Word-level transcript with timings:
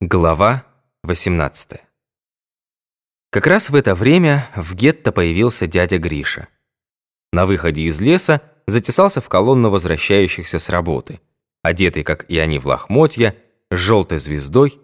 Глава 0.00 0.64
18 1.02 1.80
Как 3.30 3.46
раз 3.48 3.68
в 3.68 3.74
это 3.74 3.96
время 3.96 4.48
в 4.54 4.76
гетто 4.76 5.10
появился 5.10 5.66
дядя 5.66 5.98
Гриша. 5.98 6.46
На 7.32 7.46
выходе 7.46 7.82
из 7.82 8.00
леса 8.00 8.40
затесался 8.68 9.20
в 9.20 9.28
колонну 9.28 9.70
возвращающихся 9.70 10.60
с 10.60 10.68
работы. 10.68 11.20
Одетый, 11.64 12.04
как 12.04 12.30
и 12.30 12.38
они, 12.38 12.60
в 12.60 12.66
лохмотья, 12.66 13.34
с 13.72 13.76
желтой 13.76 14.20
звездой, 14.20 14.80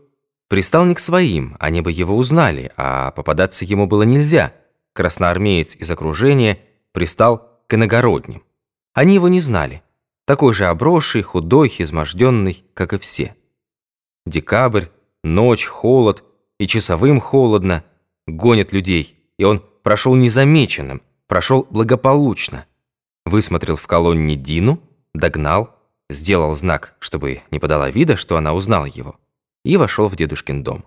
пристал 0.48 0.84
не 0.84 0.96
к 0.96 0.98
своим, 0.98 1.56
они 1.60 1.80
бы 1.80 1.92
его 1.92 2.16
узнали, 2.16 2.72
а 2.76 3.12
попадаться 3.12 3.64
ему 3.64 3.86
было 3.86 4.02
нельзя. 4.02 4.52
Красноармеец 4.94 5.76
из 5.76 5.88
окружения 5.92 6.58
пристал 6.90 7.62
к 7.68 7.74
иногородним. 7.74 8.42
Они 8.94 9.14
его 9.14 9.28
не 9.28 9.40
знали. 9.40 9.84
Такой 10.24 10.54
же 10.54 10.64
обросший, 10.64 11.22
худой, 11.22 11.72
изможденный, 11.78 12.64
как 12.74 12.94
и 12.94 12.98
все. 12.98 13.36
Декабрь, 14.26 14.86
Ночь, 15.24 15.64
холод, 15.64 16.22
и 16.58 16.66
часовым 16.66 17.18
холодно, 17.18 17.82
гонят 18.26 18.74
людей, 18.74 19.18
и 19.38 19.44
он 19.44 19.64
прошел 19.82 20.14
незамеченным, 20.14 21.00
прошел 21.26 21.66
благополучно. 21.70 22.66
Высмотрел 23.24 23.76
в 23.76 23.86
колонне 23.86 24.36
Дину, 24.36 24.82
догнал, 25.14 25.74
сделал 26.10 26.54
знак, 26.54 26.94
чтобы 26.98 27.40
не 27.50 27.58
подала 27.58 27.90
вида, 27.90 28.18
что 28.18 28.36
она 28.36 28.52
узнала 28.52 28.84
его, 28.84 29.18
и 29.64 29.78
вошел 29.78 30.08
в 30.08 30.16
дедушкин 30.16 30.62
дом. 30.62 30.84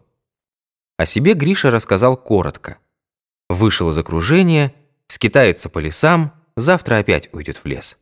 О 0.97 1.07
себе 1.07 1.33
Гриша 1.33 1.71
рассказал 1.71 2.15
коротко. 2.15 2.77
Вышел 3.49 3.89
из 3.89 3.97
окружения, 3.97 4.75
скитается 5.07 5.67
по 5.67 5.79
лесам, 5.79 6.31
завтра 6.55 6.99
опять 6.99 7.27
уйдет 7.33 7.57
в 7.57 7.65
лес. 7.65 7.97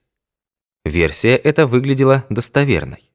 Версия 0.84 1.38
эта 1.38 1.66
выглядела 1.66 2.26
достоверной. 2.30 3.10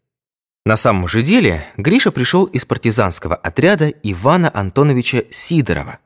На 0.67 0.77
самом 0.77 1.09
же 1.09 1.23
деле 1.23 1.65
Гриша 1.77 2.11
пришел 2.11 2.45
из 2.45 2.65
партизанского 2.65 3.35
отряда 3.35 3.89
Ивана 3.89 4.51
Антоновича 4.53 5.25
Сидорова. 5.31 5.99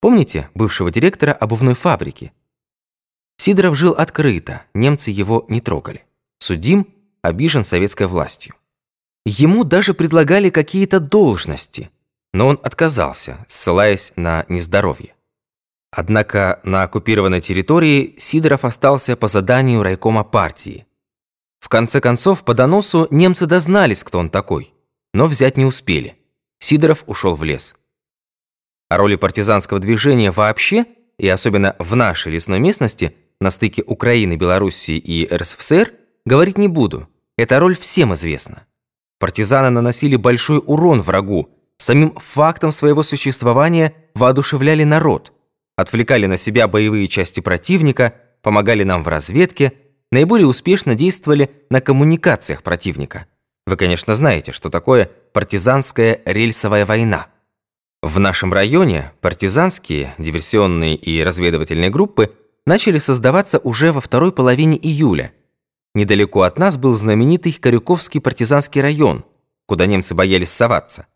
Помните 0.00 0.50
бывшего 0.54 0.90
директора 0.90 1.32
обувной 1.32 1.74
фабрики? 1.74 2.32
Сидоров 3.38 3.76
жил 3.76 3.92
открыто, 3.92 4.62
немцы 4.74 5.10
его 5.10 5.46
не 5.48 5.60
трогали. 5.60 6.04
Судим, 6.38 6.86
обижен 7.22 7.64
советской 7.64 8.06
властью. 8.06 8.54
Ему 9.24 9.64
даже 9.64 9.94
предлагали 9.94 10.50
какие-то 10.50 11.00
должности, 11.00 11.90
но 12.32 12.48
он 12.48 12.60
отказался, 12.62 13.44
ссылаясь 13.48 14.12
на 14.16 14.44
нездоровье. 14.48 15.14
Однако 15.90 16.60
на 16.64 16.82
оккупированной 16.82 17.40
территории 17.40 18.14
Сидоров 18.18 18.64
остался 18.66 19.16
по 19.16 19.26
заданию 19.26 19.82
райкома 19.82 20.22
партии– 20.22 20.85
в 21.58 21.68
конце 21.68 22.00
концов, 22.00 22.44
по 22.44 22.54
доносу 22.54 23.08
немцы 23.10 23.46
дознались, 23.46 24.04
кто 24.04 24.18
он 24.18 24.30
такой, 24.30 24.72
но 25.12 25.26
взять 25.26 25.56
не 25.56 25.64
успели. 25.64 26.16
Сидоров 26.58 27.04
ушел 27.06 27.34
в 27.34 27.44
лес. 27.44 27.74
О 28.88 28.96
роли 28.96 29.16
партизанского 29.16 29.80
движения 29.80 30.30
вообще, 30.30 30.86
и 31.18 31.28
особенно 31.28 31.74
в 31.78 31.96
нашей 31.96 32.32
лесной 32.32 32.60
местности, 32.60 33.16
на 33.40 33.50
стыке 33.50 33.82
Украины, 33.86 34.36
Белоруссии 34.36 34.96
и 34.96 35.26
РСФСР, 35.32 35.92
говорить 36.24 36.58
не 36.58 36.68
буду. 36.68 37.08
Эта 37.36 37.58
роль 37.58 37.76
всем 37.76 38.14
известна. 38.14 38.66
Партизаны 39.18 39.70
наносили 39.70 40.16
большой 40.16 40.62
урон 40.64 41.02
врагу, 41.02 41.50
самим 41.78 42.12
фактом 42.16 42.70
своего 42.70 43.02
существования 43.02 43.94
воодушевляли 44.14 44.84
народ, 44.84 45.32
отвлекали 45.74 46.26
на 46.26 46.36
себя 46.36 46.68
боевые 46.68 47.08
части 47.08 47.40
противника, 47.40 48.14
помогали 48.42 48.84
нам 48.84 49.02
в 49.02 49.08
разведке– 49.08 49.72
наиболее 50.10 50.46
успешно 50.46 50.94
действовали 50.94 51.50
на 51.70 51.80
коммуникациях 51.80 52.62
противника. 52.62 53.26
Вы, 53.66 53.76
конечно, 53.76 54.14
знаете, 54.14 54.52
что 54.52 54.70
такое 54.70 55.10
партизанская 55.32 56.20
рельсовая 56.24 56.86
война. 56.86 57.28
В 58.02 58.20
нашем 58.20 58.52
районе 58.52 59.12
партизанские, 59.20 60.14
диверсионные 60.18 60.94
и 60.94 61.22
разведывательные 61.22 61.90
группы 61.90 62.32
начали 62.64 62.98
создаваться 62.98 63.58
уже 63.58 63.92
во 63.92 64.00
второй 64.00 64.32
половине 64.32 64.78
июля. 64.78 65.32
Недалеко 65.94 66.42
от 66.42 66.58
нас 66.58 66.76
был 66.76 66.92
знаменитый 66.92 67.52
Корюковский 67.52 68.20
партизанский 68.20 68.80
район, 68.80 69.24
куда 69.66 69.86
немцы 69.86 70.14
боялись 70.14 70.50
соваться. 70.50 71.06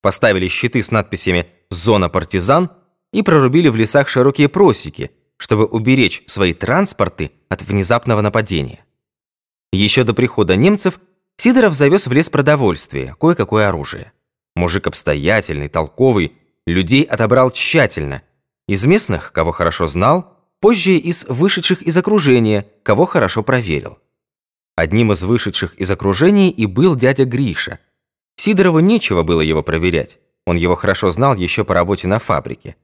Поставили 0.00 0.48
щиты 0.48 0.82
с 0.82 0.90
надписями 0.90 1.48
«Зона 1.70 2.08
партизан» 2.08 2.70
и 3.12 3.22
прорубили 3.22 3.68
в 3.68 3.76
лесах 3.76 4.08
широкие 4.08 4.48
просеки, 4.48 5.10
чтобы 5.38 5.66
уберечь 5.66 6.22
свои 6.26 6.54
транспорты 6.54 7.32
от 7.48 7.62
внезапного 7.62 8.20
нападения. 8.20 8.84
Еще 9.72 10.04
до 10.04 10.14
прихода 10.14 10.56
немцев 10.56 11.00
Сидоров 11.40 11.72
завез 11.72 12.08
в 12.08 12.12
лес 12.12 12.28
продовольствие, 12.28 13.14
кое-какое 13.20 13.68
оружие. 13.68 14.12
Мужик 14.56 14.88
обстоятельный, 14.88 15.68
толковый, 15.68 16.32
людей 16.66 17.04
отобрал 17.04 17.52
тщательно. 17.52 18.22
Из 18.66 18.84
местных, 18.86 19.30
кого 19.32 19.52
хорошо 19.52 19.86
знал, 19.86 20.36
позже 20.60 20.96
из 20.96 21.24
вышедших 21.26 21.82
из 21.82 21.96
окружения, 21.96 22.66
кого 22.82 23.06
хорошо 23.06 23.44
проверил. 23.44 23.98
Одним 24.74 25.12
из 25.12 25.22
вышедших 25.22 25.74
из 25.76 25.90
окружения 25.92 26.50
и 26.50 26.66
был 26.66 26.96
дядя 26.96 27.24
Гриша. 27.24 27.78
Сидорову 28.36 28.80
нечего 28.80 29.22
было 29.22 29.40
его 29.40 29.62
проверять. 29.62 30.18
Он 30.44 30.56
его 30.56 30.74
хорошо 30.74 31.12
знал 31.12 31.36
еще 31.36 31.64
по 31.64 31.74
работе 31.74 32.08
на 32.08 32.18
фабрике. 32.18 32.74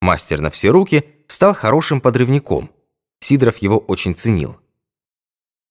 Мастер 0.00 0.40
на 0.40 0.50
все 0.50 0.70
руки 0.70 1.04
стал 1.28 1.54
хорошим 1.54 2.00
подрывником. 2.00 2.70
Сидоров 3.20 3.58
его 3.58 3.78
очень 3.78 4.14
ценил. 4.14 4.56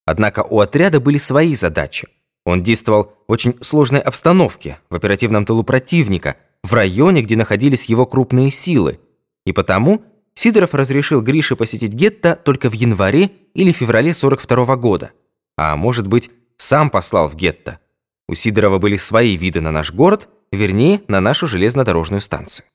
Однако 0.05 0.43
у 0.43 0.59
отряда 0.59 0.99
были 0.99 1.17
свои 1.17 1.55
задачи. 1.55 2.07
Он 2.45 2.63
действовал 2.63 3.13
в 3.27 3.31
очень 3.31 3.55
сложной 3.61 3.99
обстановке, 3.99 4.79
в 4.89 4.95
оперативном 4.95 5.45
тылу 5.45 5.63
противника, 5.63 6.37
в 6.63 6.73
районе, 6.73 7.21
где 7.21 7.35
находились 7.35 7.85
его 7.85 8.05
крупные 8.05 8.51
силы. 8.51 8.99
И 9.45 9.51
потому 9.51 10.03
Сидоров 10.33 10.73
разрешил 10.73 11.21
Грише 11.21 11.55
посетить 11.55 11.93
гетто 11.93 12.35
только 12.35 12.69
в 12.69 12.73
январе 12.73 13.31
или 13.53 13.71
феврале 13.71 14.13
42 14.13 14.65
-го 14.65 14.77
года. 14.77 15.11
А 15.57 15.75
может 15.75 16.07
быть, 16.07 16.31
сам 16.57 16.89
послал 16.89 17.27
в 17.27 17.35
гетто. 17.35 17.79
У 18.27 18.35
Сидорова 18.35 18.79
были 18.79 18.95
свои 18.95 19.35
виды 19.35 19.59
на 19.59 19.71
наш 19.71 19.91
город, 19.91 20.29
вернее, 20.51 21.01
на 21.07 21.19
нашу 21.19 21.47
железнодорожную 21.47 22.21
станцию. 22.21 22.65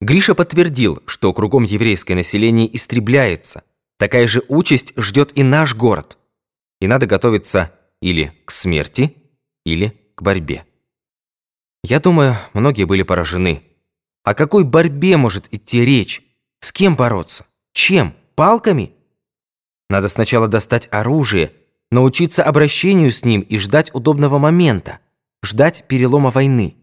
Гриша 0.00 0.34
подтвердил, 0.34 1.00
что 1.06 1.32
кругом 1.32 1.64
еврейское 1.64 2.14
население 2.14 2.74
истребляется. 2.74 3.62
Такая 4.00 4.26
же 4.26 4.42
участь 4.48 4.94
ждет 4.96 5.36
и 5.36 5.42
наш 5.42 5.74
город. 5.74 6.16
И 6.80 6.86
надо 6.86 7.06
готовиться 7.06 7.70
или 8.00 8.32
к 8.46 8.50
смерти, 8.50 9.14
или 9.66 9.94
к 10.14 10.22
борьбе. 10.22 10.64
Я 11.84 12.00
думаю, 12.00 12.34
многие 12.54 12.84
были 12.84 13.02
поражены. 13.02 13.62
О 14.24 14.32
какой 14.32 14.64
борьбе 14.64 15.18
может 15.18 15.52
идти 15.52 15.84
речь? 15.84 16.22
С 16.60 16.72
кем 16.72 16.96
бороться? 16.96 17.44
Чем? 17.74 18.16
Палками? 18.36 18.94
Надо 19.90 20.08
сначала 20.08 20.48
достать 20.48 20.88
оружие, 20.90 21.52
научиться 21.90 22.42
обращению 22.42 23.10
с 23.10 23.22
ним 23.22 23.42
и 23.42 23.58
ждать 23.58 23.94
удобного 23.94 24.38
момента, 24.38 25.00
ждать 25.44 25.84
перелома 25.88 26.30
войны. 26.30 26.74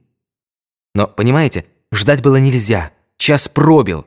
Но, 0.94 1.08
понимаете, 1.08 1.66
ждать 1.92 2.22
было 2.22 2.36
нельзя. 2.36 2.92
Час 3.18 3.48
пробил. 3.48 4.06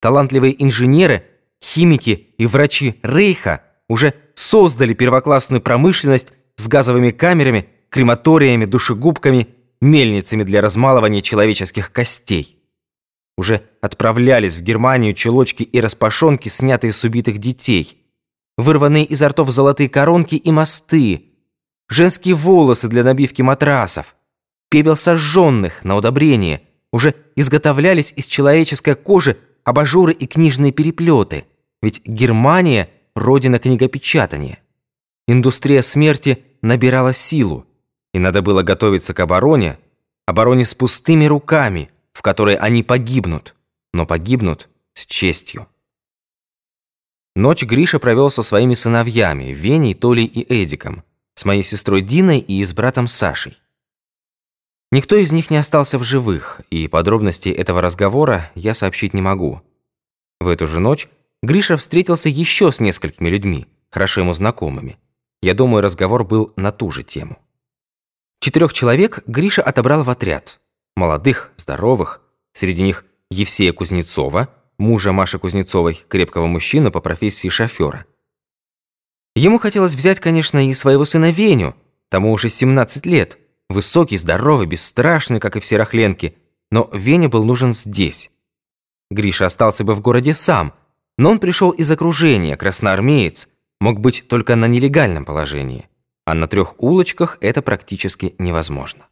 Талантливые 0.00 0.62
инженеры, 0.62 1.26
химики 1.62 2.34
и 2.38 2.46
врачи 2.46 2.98
Рейха 3.02 3.62
уже 3.88 4.14
создали 4.34 4.94
первоклассную 4.94 5.60
промышленность 5.60 6.32
с 6.56 6.68
газовыми 6.68 7.10
камерами, 7.10 7.68
крематориями, 7.88 8.64
душегубками, 8.64 9.48
мельницами 9.80 10.42
для 10.42 10.60
размалывания 10.60 11.20
человеческих 11.20 11.92
костей. 11.92 12.58
Уже 13.36 13.62
отправлялись 13.80 14.56
в 14.56 14.62
Германию 14.62 15.14
чулочки 15.14 15.62
и 15.62 15.80
распашонки, 15.80 16.48
снятые 16.48 16.92
с 16.92 17.04
убитых 17.04 17.38
детей, 17.38 18.02
вырванные 18.56 19.04
изо 19.04 19.28
ртов 19.28 19.50
золотые 19.50 19.88
коронки 19.88 20.34
и 20.34 20.50
мосты, 20.50 21.24
женские 21.88 22.34
волосы 22.34 22.88
для 22.88 23.04
набивки 23.04 23.42
матрасов, 23.42 24.16
пепел 24.70 24.96
сожженных 24.96 25.84
на 25.84 25.96
удобрение– 25.96 26.62
уже 26.92 27.14
изготовлялись 27.34 28.12
из 28.14 28.26
человеческой 28.26 28.94
кожи 28.94 29.38
абажуры 29.64 30.12
и 30.12 30.26
книжные 30.26 30.72
переплеты, 30.72 31.46
ведь 31.82 32.02
Германия– 32.06 32.88
родина 33.14 33.58
книгопечатания. 33.58 34.60
Индустрия 35.26 35.82
смерти 35.82 36.44
набирала 36.62 37.12
силу, 37.12 37.66
и 38.14 38.18
надо 38.18 38.40
было 38.40 38.62
готовиться 38.62 39.12
к 39.14 39.20
обороне, 39.20 39.78
обороне 40.26 40.64
с 40.64 40.74
пустыми 40.74 41.26
руками, 41.26 41.90
в 42.12 42.22
которой 42.22 42.54
они 42.54 42.82
погибнут, 42.82 43.54
но 43.92 44.06
погибнут 44.06 44.68
с 44.94 45.06
честью. 45.06 45.66
Ночь 47.34 47.64
Гриша 47.64 47.98
провел 47.98 48.30
со 48.30 48.42
своими 48.42 48.74
сыновьями, 48.74 49.52
Веней, 49.52 49.94
Толей 49.94 50.26
и 50.26 50.62
Эдиком, 50.62 51.02
с 51.34 51.44
моей 51.44 51.62
сестрой 51.62 52.02
Диной 52.02 52.38
и 52.38 52.62
с 52.62 52.74
братом 52.74 53.08
Сашей. 53.08 53.56
Никто 54.90 55.16
из 55.16 55.32
них 55.32 55.48
не 55.48 55.56
остался 55.56 55.98
в 55.98 56.04
живых, 56.04 56.60
и 56.68 56.86
подробностей 56.86 57.50
этого 57.50 57.80
разговора 57.80 58.50
я 58.54 58.74
сообщить 58.74 59.14
не 59.14 59.22
могу. 59.22 59.62
В 60.38 60.48
эту 60.48 60.66
же 60.66 60.78
ночь 60.78 61.08
Гриша 61.42 61.76
встретился 61.76 62.28
еще 62.28 62.70
с 62.70 62.78
несколькими 62.80 63.28
людьми, 63.28 63.66
хорошо 63.90 64.20
ему 64.20 64.32
знакомыми. 64.34 64.98
Я 65.40 65.54
думаю, 65.54 65.82
разговор 65.82 66.24
был 66.24 66.52
на 66.56 66.70
ту 66.70 66.90
же 66.90 67.02
тему. 67.02 67.38
Четырех 68.40 68.72
человек 68.72 69.20
Гриша 69.26 69.62
отобрал 69.62 70.04
в 70.04 70.10
отряд. 70.10 70.60
молодых, 70.94 71.52
здоровых, 71.56 72.20
среди 72.52 72.82
них 72.82 73.04
Евсея 73.30 73.72
Кузнецова, 73.72 74.48
мужа 74.78 75.12
Маши 75.12 75.38
Кузнецовой, 75.38 76.04
крепкого 76.08 76.46
мужчину 76.46 76.92
по 76.92 77.00
профессии 77.00 77.48
шофера. 77.48 78.04
Ему 79.34 79.58
хотелось 79.58 79.94
взять, 79.94 80.20
конечно, 80.20 80.68
и 80.68 80.74
своего 80.74 81.04
сына 81.04 81.30
Веню, 81.30 81.74
тому 82.10 82.32
уже 82.32 82.50
17 82.50 83.06
лет, 83.06 83.38
высокий, 83.70 84.18
здоровый, 84.18 84.66
бесстрашный, 84.66 85.40
как 85.40 85.56
и 85.56 85.60
все 85.60 85.78
рахленки, 85.78 86.36
но 86.70 86.90
Веня 86.92 87.28
был 87.28 87.44
нужен 87.44 87.74
здесь. 87.74 88.30
Гриша 89.10 89.46
остался 89.46 89.84
бы 89.84 89.94
в 89.94 90.00
городе 90.00 90.34
сам, 90.34 90.74
но 91.18 91.30
он 91.30 91.38
пришел 91.38 91.70
из 91.70 91.90
окружения, 91.90 92.56
красноармеец, 92.56 93.48
мог 93.80 94.00
быть 94.00 94.24
только 94.28 94.56
на 94.56 94.66
нелегальном 94.66 95.24
положении, 95.24 95.88
а 96.24 96.34
на 96.34 96.46
трех 96.46 96.80
улочках 96.82 97.38
это 97.40 97.62
практически 97.62 98.34
невозможно. 98.38 99.06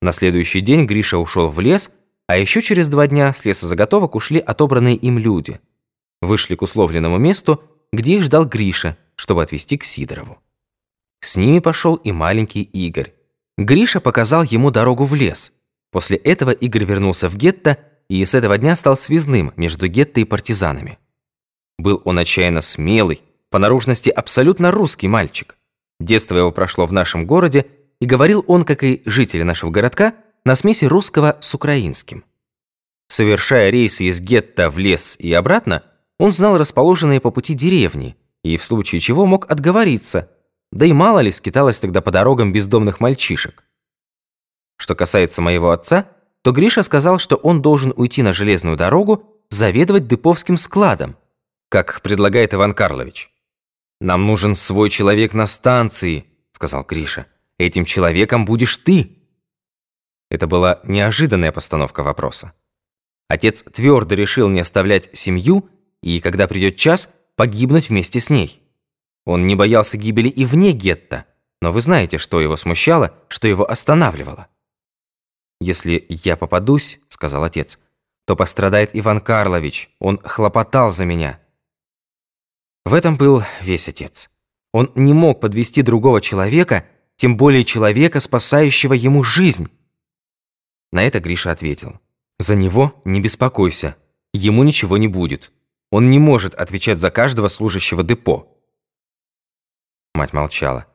На 0.00 0.12
следующий 0.12 0.60
день 0.60 0.86
Гриша 0.86 1.18
ушел 1.18 1.48
в 1.48 1.58
лес, 1.60 1.90
а 2.28 2.36
еще 2.36 2.62
через 2.62 2.88
два 2.88 3.06
дня 3.06 3.32
с 3.32 3.44
лесозаготовок 3.44 4.14
ушли 4.14 4.38
отобранные 4.38 4.96
им 4.96 5.18
люди. 5.18 5.60
Вышли 6.20 6.54
к 6.54 6.62
условленному 6.62 7.18
месту, 7.18 7.62
где 7.92 8.16
их 8.16 8.22
ждал 8.22 8.44
Гриша, 8.44 8.96
чтобы 9.16 9.42
отвезти 9.42 9.76
к 9.76 9.84
Сидорову. 9.84 10.38
С 11.20 11.36
ними 11.36 11.58
пошел 11.58 11.96
и 11.96 12.12
маленький 12.12 12.62
Игорь. 12.62 13.12
Гриша 13.56 14.00
показал 14.00 14.44
ему 14.44 14.70
дорогу 14.70 15.04
в 15.04 15.14
лес. 15.14 15.52
После 15.90 16.16
этого 16.16 16.50
Игорь 16.50 16.84
вернулся 16.84 17.28
в 17.28 17.36
гетто 17.36 17.78
и 18.08 18.24
с 18.24 18.34
этого 18.34 18.58
дня 18.58 18.74
стал 18.76 18.96
связным 18.96 19.52
между 19.56 19.86
гетто 19.86 20.20
и 20.20 20.24
партизанами. 20.24 20.98
Был 21.78 22.02
он 22.04 22.18
отчаянно 22.18 22.60
смелый, 22.60 23.22
по 23.50 23.58
наружности 23.58 24.10
абсолютно 24.10 24.70
русский 24.70 25.08
мальчик. 25.08 25.56
Детство 26.00 26.36
его 26.36 26.52
прошло 26.52 26.86
в 26.86 26.92
нашем 26.92 27.26
городе, 27.26 27.66
и 28.00 28.06
говорил 28.06 28.44
он, 28.46 28.64
как 28.64 28.84
и 28.84 29.02
жители 29.06 29.42
нашего 29.42 29.70
городка, 29.70 30.14
на 30.44 30.54
смеси 30.54 30.84
русского 30.84 31.36
с 31.40 31.54
украинским. 31.54 32.24
Совершая 33.08 33.70
рейсы 33.70 34.04
из 34.04 34.20
гетто 34.20 34.70
в 34.70 34.78
лес 34.78 35.16
и 35.18 35.32
обратно, 35.32 35.82
он 36.18 36.32
знал 36.32 36.58
расположенные 36.58 37.20
по 37.20 37.30
пути 37.30 37.54
деревни 37.54 38.16
и 38.44 38.56
в 38.56 38.64
случае 38.64 39.00
чего 39.00 39.26
мог 39.26 39.50
отговориться, 39.50 40.30
да 40.70 40.86
и 40.86 40.92
мало 40.92 41.20
ли 41.20 41.32
скиталось 41.32 41.80
тогда 41.80 42.00
по 42.00 42.10
дорогам 42.10 42.52
бездомных 42.52 43.00
мальчишек. 43.00 43.64
Что 44.76 44.94
касается 44.94 45.42
моего 45.42 45.70
отца, 45.70 46.08
то 46.42 46.52
Гриша 46.52 46.82
сказал, 46.82 47.18
что 47.18 47.36
он 47.36 47.62
должен 47.62 47.92
уйти 47.96 48.22
на 48.22 48.32
железную 48.32 48.76
дорогу 48.76 49.24
заведовать 49.50 50.06
деповским 50.06 50.56
складом, 50.56 51.16
как 51.68 52.00
предлагает 52.02 52.54
Иван 52.54 52.74
Карлович. 52.74 53.30
«Нам 54.00 54.26
нужен 54.26 54.54
свой 54.54 54.90
человек 54.90 55.34
на 55.34 55.46
станции»,— 55.46 56.26
сказал 56.52 56.84
Гриша. 56.84 57.26
«Этим 57.58 57.84
человеком 57.84 58.44
будешь 58.44 58.76
ты». 58.76 59.18
Это 60.30 60.46
была 60.46 60.80
неожиданная 60.84 61.52
постановка 61.52 62.02
вопроса. 62.02 62.52
Отец 63.28 63.62
твердо 63.62 64.14
решил 64.14 64.48
не 64.48 64.60
оставлять 64.60 65.10
семью 65.12 65.68
и, 66.02 66.20
когда 66.20 66.46
придет 66.46 66.76
час, 66.76 67.10
погибнуть 67.36 67.88
вместе 67.88 68.20
с 68.20 68.30
ней. 68.30 68.62
Он 69.24 69.46
не 69.46 69.54
боялся 69.54 69.98
гибели 69.98 70.28
и 70.28 70.44
вне 70.44 70.72
гетто, 70.72 71.26
но 71.60 71.72
вы 71.72 71.80
знаете, 71.80 72.18
что 72.18 72.40
его 72.40 72.56
смущало, 72.56 73.14
что 73.28 73.48
его 73.48 73.68
останавливало. 73.68 74.48
«Если 75.60 76.06
я 76.08 76.36
попадусь,— 76.36 77.00
сказал 77.08 77.44
отец,— 77.44 77.78
то 78.26 78.36
пострадает 78.36 78.90
Иван 78.92 79.20
Карлович, 79.20 79.90
он 79.98 80.18
хлопотал 80.18 80.92
за 80.92 81.04
меня». 81.04 81.40
В 82.84 82.94
этом 82.94 83.16
был 83.16 83.42
весь 83.60 83.88
отец. 83.88 84.30
Он 84.72 84.90
не 84.94 85.12
мог 85.12 85.40
подвести 85.40 85.82
другого 85.82 86.20
человека, 86.20 86.86
тем 87.16 87.36
более 87.36 87.64
человека, 87.64 88.20
спасающего 88.20 88.94
ему 88.94 89.24
жизнь. 89.24 89.68
На 90.92 91.02
это 91.02 91.20
Гриша 91.20 91.50
ответил. 91.50 92.00
«За 92.38 92.54
него 92.54 92.94
не 93.04 93.20
беспокойся, 93.20 93.96
ему 94.32 94.62
ничего 94.62 94.96
не 94.96 95.08
будет. 95.08 95.52
Он 95.90 96.10
не 96.10 96.18
может 96.18 96.54
отвечать 96.54 96.98
за 96.98 97.10
каждого 97.10 97.48
служащего 97.48 98.02
депо». 98.02 98.56
Мать 100.14 100.32
молчала. 100.32 100.86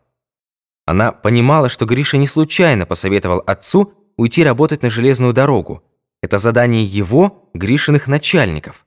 Она 0.85 1.11
понимала, 1.11 1.69
что 1.69 1.85
Гриша 1.85 2.17
не 2.17 2.27
случайно 2.27 2.85
посоветовал 2.85 3.43
отцу 3.45 3.93
уйти 4.17 4.43
работать 4.43 4.81
на 4.81 4.89
железную 4.89 5.33
дорогу. 5.33 5.83
Это 6.21 6.39
задание 6.39 6.85
его, 6.85 7.49
Гришиных 7.53 8.07
начальников. 8.07 8.85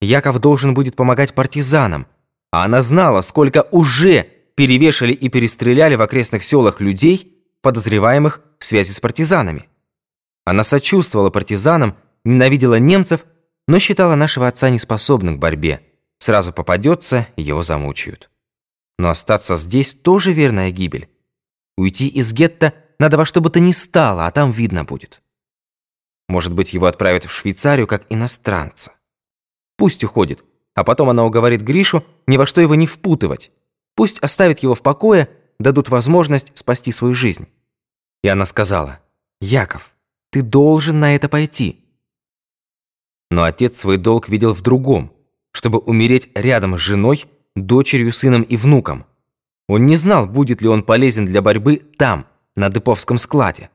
Яков 0.00 0.40
должен 0.40 0.74
будет 0.74 0.96
помогать 0.96 1.34
партизанам, 1.34 2.06
а 2.50 2.64
она 2.64 2.82
знала, 2.82 3.20
сколько 3.20 3.66
уже 3.70 4.26
перевешали 4.54 5.12
и 5.12 5.28
перестреляли 5.28 5.94
в 5.94 6.02
окрестных 6.02 6.44
селах 6.44 6.80
людей, 6.80 7.44
подозреваемых 7.62 8.42
в 8.58 8.64
связи 8.64 8.92
с 8.92 9.00
партизанами. 9.00 9.68
Она 10.44 10.64
сочувствовала 10.64 11.30
партизанам, 11.30 11.96
ненавидела 12.24 12.78
немцев, 12.78 13.24
но 13.68 13.78
считала 13.78 14.16
нашего 14.16 14.48
отца 14.48 14.70
неспособным 14.70 15.36
к 15.36 15.40
борьбе. 15.40 15.82
Сразу 16.18 16.52
попадется, 16.52 17.28
его 17.36 17.62
замучают. 17.62 18.28
Но 18.98 19.08
остаться 19.08 19.56
здесь 19.56 19.94
тоже 19.94 20.32
верная 20.32 20.70
гибель. 20.70 21.08
Уйти 21.76 22.08
из 22.08 22.32
гетто 22.32 22.74
надо 23.02 23.16
во 23.16 23.24
что 23.24 23.40
бы 23.40 23.50
то 23.50 23.58
ни 23.58 23.72
стало, 23.72 24.26
а 24.26 24.30
там 24.30 24.52
видно 24.52 24.84
будет. 24.84 25.22
Может 26.28 26.52
быть, 26.52 26.72
его 26.72 26.86
отправят 26.86 27.24
в 27.24 27.32
Швейцарию 27.32 27.88
как 27.88 28.06
иностранца. 28.10 28.92
Пусть 29.76 30.04
уходит, 30.04 30.44
а 30.74 30.84
потом 30.84 31.08
она 31.08 31.24
уговорит 31.24 31.62
Гришу 31.62 32.04
ни 32.28 32.36
во 32.36 32.46
что 32.46 32.60
его 32.60 32.76
не 32.76 32.86
впутывать. 32.86 33.50
Пусть 33.96 34.20
оставит 34.20 34.60
его 34.60 34.76
в 34.76 34.82
покое, 34.82 35.28
дадут 35.58 35.88
возможность 35.88 36.56
спасти 36.56 36.92
свою 36.92 37.14
жизнь. 37.14 37.48
И 38.22 38.28
она 38.28 38.46
сказала, 38.46 39.00
«Яков, 39.40 39.90
ты 40.30 40.42
должен 40.42 41.00
на 41.00 41.16
это 41.16 41.28
пойти». 41.28 41.84
Но 43.32 43.42
отец 43.42 43.80
свой 43.80 43.96
долг 43.96 44.28
видел 44.28 44.54
в 44.54 44.60
другом, 44.60 45.12
чтобы 45.50 45.80
умереть 45.80 46.30
рядом 46.36 46.78
с 46.78 46.80
женой, 46.80 47.24
дочерью, 47.56 48.12
сыном 48.12 48.42
и 48.42 48.56
внуком. 48.56 49.06
Он 49.68 49.86
не 49.86 49.96
знал, 49.96 50.26
будет 50.26 50.62
ли 50.62 50.68
он 50.68 50.84
полезен 50.84 51.26
для 51.26 51.42
борьбы 51.42 51.78
там, 51.98 52.26
на 52.56 52.68
Деповском 52.68 53.18
складе. 53.18 53.70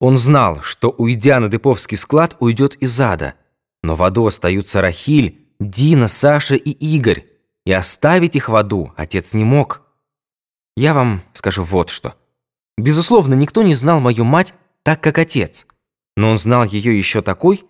Он 0.00 0.18
знал, 0.18 0.60
что, 0.62 0.90
уйдя 0.90 1.40
на 1.40 1.48
Деповский 1.48 1.96
склад, 1.96 2.36
уйдет 2.40 2.76
из 2.76 3.00
ада. 3.00 3.34
Но 3.82 3.96
в 3.96 4.02
аду 4.02 4.26
остаются 4.26 4.80
Рахиль, 4.80 5.46
Дина, 5.60 6.08
Саша 6.08 6.54
и 6.54 6.70
Игорь. 6.70 7.26
И 7.66 7.72
оставить 7.72 8.36
их 8.36 8.48
в 8.48 8.56
аду 8.56 8.92
отец 8.96 9.34
не 9.34 9.44
мог. 9.44 9.82
Я 10.76 10.94
вам 10.94 11.22
скажу 11.32 11.64
вот 11.64 11.90
что. 11.90 12.14
Безусловно, 12.76 13.34
никто 13.34 13.62
не 13.62 13.74
знал 13.74 14.00
мою 14.00 14.24
мать 14.24 14.54
так, 14.84 15.00
как 15.02 15.18
отец. 15.18 15.66
Но 16.16 16.30
он 16.30 16.38
знал 16.38 16.64
ее 16.64 16.96
еще 16.96 17.20
такой, 17.20 17.64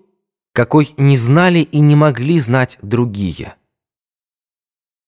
какой 0.52 0.95
не 0.99 1.17
знали 1.17 1.61
и 1.61 1.81
не 1.81 1.97
могли 1.97 2.38
знать 2.40 2.78
другие. 2.83 3.55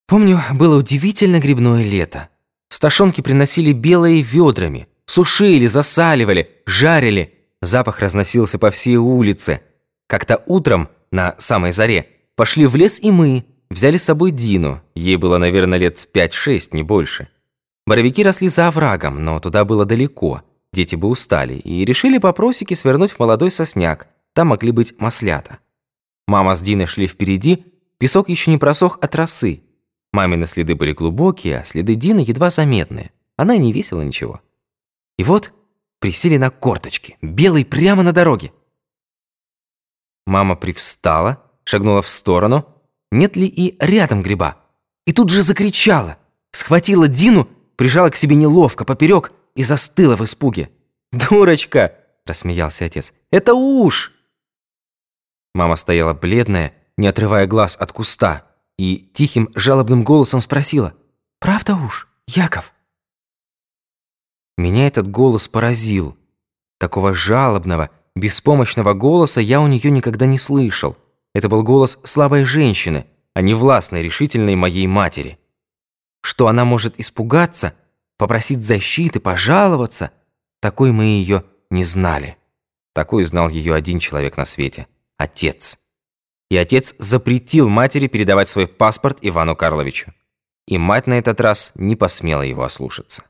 Помню, 0.06 0.40
было 0.54 0.78
удивительно 0.78 1.38
грибное 1.38 1.84
лето. 1.84 2.30
Сташонки 2.68 3.20
приносили 3.20 3.72
белые 3.72 4.22
ведрами, 4.22 4.88
Сушили, 5.10 5.66
засаливали, 5.66 6.48
жарили. 6.66 7.34
Запах 7.60 7.98
разносился 7.98 8.60
по 8.60 8.70
всей 8.70 8.94
улице. 8.94 9.60
Как-то 10.06 10.40
утром, 10.46 10.88
на 11.10 11.34
самой 11.36 11.72
заре, 11.72 12.06
пошли 12.36 12.64
в 12.64 12.76
лес 12.76 13.00
и 13.00 13.10
мы. 13.10 13.44
Взяли 13.70 13.96
с 13.96 14.04
собой 14.04 14.30
Дину. 14.30 14.80
Ей 14.94 15.16
было, 15.16 15.38
наверное, 15.38 15.80
лет 15.80 15.96
5-6, 16.14 16.68
не 16.74 16.84
больше. 16.84 17.26
Боровики 17.88 18.22
росли 18.22 18.48
за 18.48 18.68
оврагом, 18.68 19.24
но 19.24 19.40
туда 19.40 19.64
было 19.64 19.84
далеко. 19.84 20.42
Дети 20.72 20.94
бы 20.94 21.08
устали. 21.08 21.54
И 21.54 21.84
решили 21.84 22.18
по 22.18 22.32
просеке 22.32 22.76
свернуть 22.76 23.10
в 23.10 23.18
молодой 23.18 23.50
сосняк. 23.50 24.06
Там 24.32 24.46
могли 24.46 24.70
быть 24.70 24.94
маслята. 25.00 25.58
Мама 26.28 26.54
с 26.54 26.60
Диной 26.60 26.86
шли 26.86 27.08
впереди. 27.08 27.64
Песок 27.98 28.28
еще 28.28 28.52
не 28.52 28.58
просох 28.58 29.00
от 29.02 29.12
росы. 29.16 29.64
Мамины 30.12 30.46
следы 30.46 30.76
были 30.76 30.92
глубокие, 30.92 31.58
а 31.58 31.64
следы 31.64 31.96
Дины 31.96 32.20
едва 32.20 32.50
заметные. 32.50 33.10
Она 33.36 33.56
не 33.56 33.72
весила 33.72 34.02
ничего. 34.02 34.40
И 35.20 35.22
вот 35.22 35.52
присели 35.98 36.38
на 36.38 36.48
корточки, 36.48 37.18
белый 37.20 37.66
прямо 37.66 38.02
на 38.02 38.14
дороге. 38.14 38.54
Мама 40.26 40.56
привстала, 40.56 41.44
шагнула 41.64 42.00
в 42.00 42.08
сторону, 42.08 42.64
нет 43.10 43.36
ли 43.36 43.46
и 43.46 43.76
рядом 43.84 44.22
гриба. 44.22 44.56
И 45.04 45.12
тут 45.12 45.28
же 45.28 45.42
закричала, 45.42 46.16
схватила 46.52 47.06
Дину, 47.06 47.50
прижала 47.76 48.08
к 48.08 48.16
себе 48.16 48.34
неловко 48.34 48.86
поперек 48.86 49.32
и 49.54 49.62
застыла 49.62 50.16
в 50.16 50.24
испуге. 50.24 50.70
«Дурочка!»– 51.12 51.98
рассмеялся 52.24 52.86
отец. 52.86 53.12
«Это 53.30 53.52
уж!» 53.52 54.14
Мама 55.54 55.76
стояла 55.76 56.14
бледная, 56.14 56.72
не 56.96 57.08
отрывая 57.08 57.46
глаз 57.46 57.76
от 57.76 57.92
куста, 57.92 58.46
и 58.78 58.96
тихим 59.12 59.50
жалобным 59.54 60.02
голосом 60.02 60.40
спросила. 60.40 60.94
«Правда 61.40 61.74
уж, 61.74 62.08
Яков?» 62.26 62.72
Меня 64.60 64.88
этот 64.88 65.08
голос 65.08 65.48
поразил. 65.48 66.18
Такого 66.78 67.14
жалобного, 67.14 67.88
беспомощного 68.14 68.92
голоса 68.92 69.40
я 69.40 69.58
у 69.62 69.66
нее 69.66 69.90
никогда 69.90 70.26
не 70.26 70.38
слышал. 70.38 70.98
Это 71.34 71.48
был 71.48 71.62
голос 71.62 71.98
слабой 72.04 72.44
женщины, 72.44 73.06
а 73.32 73.40
не 73.40 73.54
властной, 73.54 74.02
решительной 74.02 74.56
моей 74.56 74.86
матери. 74.86 75.38
Что 76.20 76.46
она 76.46 76.66
может 76.66 77.00
испугаться, 77.00 77.74
попросить 78.18 78.62
защиты, 78.62 79.18
пожаловаться, 79.18 80.12
такой 80.60 80.92
мы 80.92 81.04
ее 81.04 81.42
не 81.70 81.84
знали. 81.84 82.36
Такую 82.92 83.24
знал 83.24 83.48
ее 83.48 83.74
один 83.74 83.98
человек 83.98 84.36
на 84.36 84.44
свете– 84.44 84.88
отец. 85.16 85.78
И 86.50 86.56
отец 86.58 86.94
запретил 86.98 87.70
матери 87.70 88.08
передавать 88.08 88.50
свой 88.50 88.66
паспорт 88.66 89.20
Ивану 89.22 89.56
Карловичу. 89.56 90.12
И 90.66 90.76
мать 90.76 91.06
на 91.06 91.14
этот 91.14 91.40
раз 91.40 91.72
не 91.76 91.96
посмела 91.96 92.42
его 92.42 92.62
ослушаться. 92.62 93.24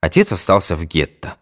Отец 0.00 0.32
остался 0.32 0.76
в 0.76 0.84
гетто. 0.84 1.36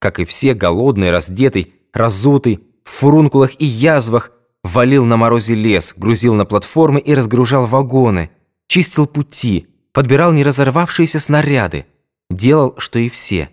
Как 0.00 0.20
и 0.20 0.24
все, 0.24 0.54
голодный, 0.54 1.10
раздетый, 1.10 1.74
разутый, 1.92 2.60
в 2.84 2.90
фурункулах 2.90 3.60
и 3.60 3.64
язвах, 3.64 4.32
валил 4.62 5.04
на 5.04 5.16
морозе 5.16 5.54
лес, 5.54 5.94
грузил 5.96 6.34
на 6.34 6.44
платформы 6.44 7.00
и 7.00 7.14
разгружал 7.14 7.66
вагоны, 7.66 8.30
чистил 8.66 9.06
пути, 9.06 9.68
подбирал 9.92 10.32
неразорвавшиеся 10.32 11.20
снаряды, 11.20 11.86
делал, 12.30 12.74
что 12.78 12.98
и 12.98 13.08
все, 13.08 13.50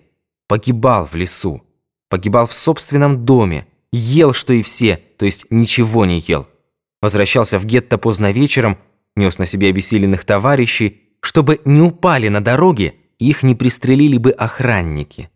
погибал 0.47 1.05
в 1.05 1.15
лесу, 1.15 1.63
погибал 2.09 2.47
в 2.47 2.53
собственном 2.53 3.25
доме, 3.25 3.67
ел, 3.91 4.33
что 4.33 4.53
и 4.53 4.61
все, 4.61 4.97
то 5.17 5.25
есть 5.25 5.47
ничего 5.49 6.05
не 6.05 6.19
ел. 6.19 6.47
Возвращался 7.01 7.59
в 7.59 7.65
гетто 7.65 7.97
поздно 7.97 8.31
вечером, 8.31 8.77
нес 9.15 9.37
на 9.37 9.45
себе 9.45 9.69
обессиленных 9.69 10.25
товарищей, 10.25 11.01
чтобы 11.21 11.61
не 11.65 11.81
упали 11.81 12.27
на 12.27 12.41
дороге 12.41 12.95
их 13.19 13.43
не 13.43 13.55
пристрелили 13.55 14.17
бы 14.17 14.31
охранники. 14.31 15.29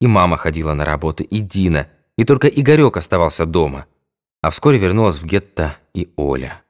И 0.00 0.06
мама 0.06 0.36
ходила 0.36 0.74
на 0.74 0.84
работу, 0.84 1.22
и 1.22 1.40
Дина, 1.40 1.88
и 2.16 2.24
только 2.24 2.48
Игорек 2.48 2.96
оставался 2.96 3.46
дома. 3.46 3.86
А 4.42 4.50
вскоре 4.50 4.78
вернулась 4.78 5.16
в 5.16 5.24
гетто 5.24 5.76
и 5.94 6.12
Оля. 6.16 6.62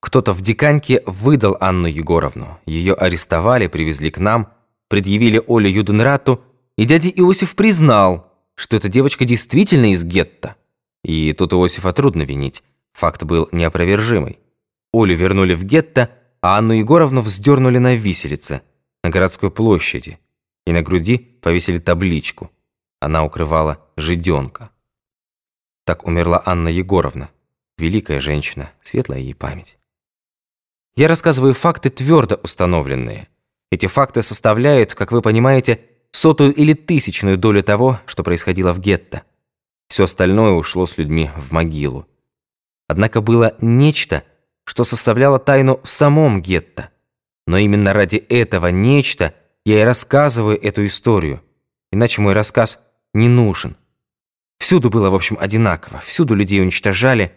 Кто-то 0.00 0.34
в 0.34 0.42
деканьке 0.42 1.02
выдал 1.06 1.56
Анну 1.60 1.86
Егоровну. 1.86 2.58
Ее 2.66 2.92
арестовали, 2.92 3.68
привезли 3.68 4.10
к 4.10 4.18
нам, 4.18 4.52
предъявили 4.88 5.42
Оле 5.46 5.70
Юденрату, 5.70 6.42
и 6.76 6.84
дядя 6.84 7.08
Иосиф 7.08 7.54
признал, 7.54 8.30
что 8.54 8.76
эта 8.76 8.88
девочка 8.88 9.24
действительно 9.24 9.92
из 9.92 10.04
гетто. 10.04 10.56
И 11.02 11.32
тут 11.32 11.52
Иосифа 11.52 11.92
трудно 11.92 12.22
винить. 12.22 12.62
Факт 12.92 13.24
был 13.24 13.48
неопровержимый. 13.50 14.38
Олю 14.92 15.16
вернули 15.16 15.54
в 15.54 15.64
гетто, 15.64 16.10
а 16.40 16.58
Анну 16.58 16.74
Егоровну 16.74 17.20
вздернули 17.20 17.78
на 17.78 17.96
виселице, 17.96 18.62
на 19.04 19.10
городской 19.10 19.50
площади, 19.50 20.18
и 20.64 20.72
на 20.72 20.80
груди 20.80 21.18
повесили 21.18 21.78
табличку. 21.78 22.50
Она 23.00 23.22
укрывала 23.22 23.86
жиденка. 23.98 24.70
Так 25.84 26.06
умерла 26.06 26.42
Анна 26.46 26.68
Егоровна, 26.68 27.28
великая 27.76 28.18
женщина, 28.18 28.72
светлая 28.82 29.20
ей 29.20 29.34
память. 29.34 29.76
Я 30.96 31.06
рассказываю 31.06 31.52
факты 31.52 31.90
твердо 31.90 32.36
установленные. 32.42 33.28
Эти 33.70 33.84
факты 33.86 34.22
составляют, 34.22 34.94
как 34.94 35.12
вы 35.12 35.20
понимаете, 35.20 35.82
сотую 36.10 36.54
или 36.54 36.72
тысячную 36.72 37.36
долю 37.36 37.62
того, 37.62 38.00
что 38.06 38.22
происходило 38.22 38.72
в 38.72 38.80
гетто. 38.80 39.24
Все 39.86 40.04
остальное 40.04 40.52
ушло 40.52 40.86
с 40.86 40.96
людьми 40.96 41.28
в 41.36 41.52
могилу. 41.52 42.08
Однако 42.88 43.20
было 43.20 43.54
нечто, 43.60 44.24
что 44.64 44.82
составляло 44.82 45.38
тайну 45.38 45.78
в 45.84 45.90
самом 45.90 46.40
гетто. 46.40 46.88
Но 47.46 47.58
именно 47.58 47.92
ради 47.92 48.16
этого 48.16 48.68
нечто 48.68 49.34
я 49.64 49.80
и 49.80 49.84
рассказываю 49.84 50.62
эту 50.62 50.86
историю. 50.86 51.42
Иначе 51.92 52.20
мой 52.20 52.32
рассказ 52.32 52.80
не 53.12 53.28
нужен. 53.28 53.76
Всюду 54.58 54.90
было, 54.90 55.10
в 55.10 55.14
общем, 55.14 55.36
одинаково. 55.38 56.00
Всюду 56.00 56.34
людей 56.34 56.60
уничтожали. 56.60 57.32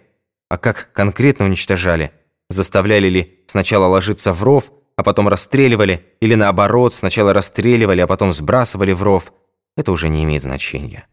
А 0.50 0.58
как 0.58 0.92
конкретно 0.94 1.46
уничтожали? 1.46 2.12
Заставляли 2.50 3.10
ли 3.10 3.44
сначала 3.48 3.86
ложиться 3.88 4.32
в 4.32 4.44
ров, 4.44 4.72
а 4.96 5.04
потом 5.04 5.28
расстреливали, 5.28 6.06
или 6.22 6.36
наоборот, 6.36 6.94
сначала 6.94 7.34
расстреливали, 7.34 8.02
а 8.02 8.08
потом 8.08 8.34
сбрасывали 8.34 8.94
в 8.94 9.04
ров, 9.04 9.32
это 9.76 9.92
уже 9.92 10.10
не 10.10 10.24
имеет 10.24 10.42
значения. 10.42 11.06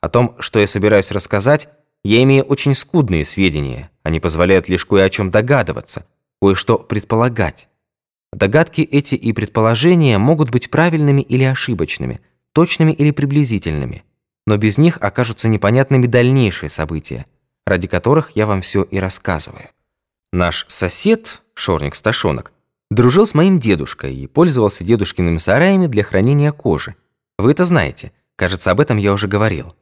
О 0.00 0.08
том, 0.08 0.36
что 0.38 0.58
я 0.58 0.66
собираюсь 0.66 1.10
рассказать, 1.10 1.68
я 2.02 2.22
имею 2.22 2.44
очень 2.44 2.74
скудные 2.74 3.24
сведения. 3.24 3.90
Они 4.02 4.20
позволяют 4.20 4.68
лишь 4.68 4.84
кое 4.84 5.04
о 5.04 5.10
чем 5.10 5.30
догадываться, 5.30 6.06
кое-что 6.40 6.78
предполагать. 6.78 7.68
Догадки 8.34 8.80
эти 8.80 9.14
и 9.14 9.32
предположения 9.32 10.18
могут 10.18 10.50
быть 10.50 10.70
правильными 10.70 11.22
или 11.22 11.44
ошибочными, 11.44 12.20
точными 12.52 12.92
или 12.92 13.10
приблизительными, 13.10 14.04
но 14.46 14.56
без 14.56 14.76
них 14.78 14.98
окажутся 15.00 15.48
непонятными 15.48 16.06
дальнейшие 16.06 16.70
события, 16.70 17.26
ради 17.66 17.86
которых 17.86 18.32
я 18.34 18.46
вам 18.46 18.60
все 18.60 18.82
и 18.82 18.98
рассказываю. 18.98 19.70
Наш 20.32 20.66
сосед, 20.68 21.42
Шорник-Сташонок, 21.54 22.52
Дружил 22.90 23.26
с 23.26 23.34
моим 23.34 23.58
дедушкой 23.58 24.14
и 24.14 24.26
пользовался 24.26 24.84
дедушкиными 24.84 25.38
сараями 25.38 25.86
для 25.86 26.04
хранения 26.04 26.52
кожи. 26.52 26.94
Вы 27.38 27.50
это 27.50 27.64
знаете, 27.64 28.12
кажется, 28.36 28.70
об 28.70 28.78
этом 28.78 28.98
я 28.98 29.12
уже 29.12 29.26
говорил. 29.26 29.74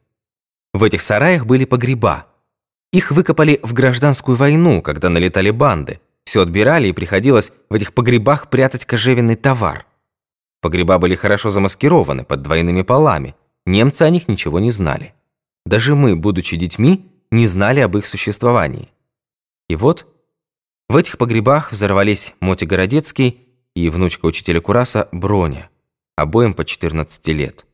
В 0.73 0.83
этих 0.83 1.03
сараях 1.03 1.45
были 1.45 1.67
погреба. 1.67 2.27
Их 2.91 3.11
выкопали 3.11 3.61
в 3.63 3.75
гражданскую 3.75 4.37
войну, 4.37 4.81
когда 4.81 5.11
налетали 5.11 5.51
банды. 5.51 6.01
Все 6.25 6.43
отбирали 6.43 6.89
и 6.89 6.93
приходилось 6.93 7.53
в 7.69 7.75
этих 7.75 7.95
погребах 7.95 8.51
прятать 8.51 8.85
кожевенный 8.85 9.37
товар. 9.37 9.87
Погреба 10.61 10.99
были 10.99 11.17
хорошо 11.17 11.51
замаскированы 11.51 12.25
под 12.25 12.43
двойными 12.43 12.83
полами. 12.83 13.35
Немцы 13.67 14.03
о 14.03 14.11
них 14.11 14.29
ничего 14.29 14.61
не 14.61 14.71
знали. 14.71 15.15
Даже 15.67 15.95
мы, 15.95 16.17
будучи 16.17 16.57
детьми, 16.57 17.11
не 17.31 17.47
знали 17.47 17.81
об 17.81 17.97
их 17.97 18.07
существовании. 18.07 18.91
И 19.69 19.77
вот 19.77 20.07
в 20.89 20.97
этих 20.97 21.19
погребах 21.19 21.73
взорвались 21.73 22.35
Моти 22.41 22.65
Городецкий 22.65 23.49
и 23.75 23.89
внучка 23.89 24.27
учителя 24.27 24.61
Кураса 24.61 25.09
Броня, 25.11 25.71
обоим 26.17 26.55
по 26.55 26.65
14 26.65 27.27
лет. 27.29 27.67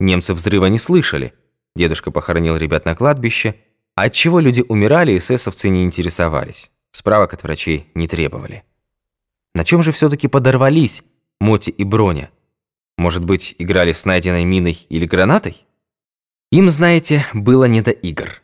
Немцы 0.00 0.34
взрыва 0.34 0.66
не 0.66 0.78
слышали. 0.78 1.34
Дедушка 1.74 2.10
похоронил 2.10 2.56
ребят 2.56 2.84
на 2.84 2.94
кладбище, 2.94 3.56
а 3.94 4.04
от 4.04 4.12
чего 4.12 4.40
люди 4.40 4.64
умирали, 4.68 5.16
эсэсовцы 5.16 5.68
не 5.68 5.82
интересовались. 5.84 6.70
Справок 6.92 7.34
от 7.34 7.42
врачей 7.42 7.90
не 7.94 8.08
требовали. 8.08 8.64
На 9.54 9.64
чем 9.64 9.82
же 9.82 9.92
все-таки 9.92 10.28
подорвались 10.28 11.04
Моти 11.40 11.70
и 11.70 11.84
Броня? 11.84 12.30
Может 12.96 13.24
быть, 13.24 13.54
играли 13.58 13.92
с 13.92 14.04
найденной 14.04 14.44
миной 14.44 14.86
или 14.88 15.06
гранатой? 15.06 15.64
Им, 16.50 16.70
знаете, 16.70 17.26
было 17.32 17.64
не 17.66 17.82
до 17.82 17.90
игр. 17.90 18.42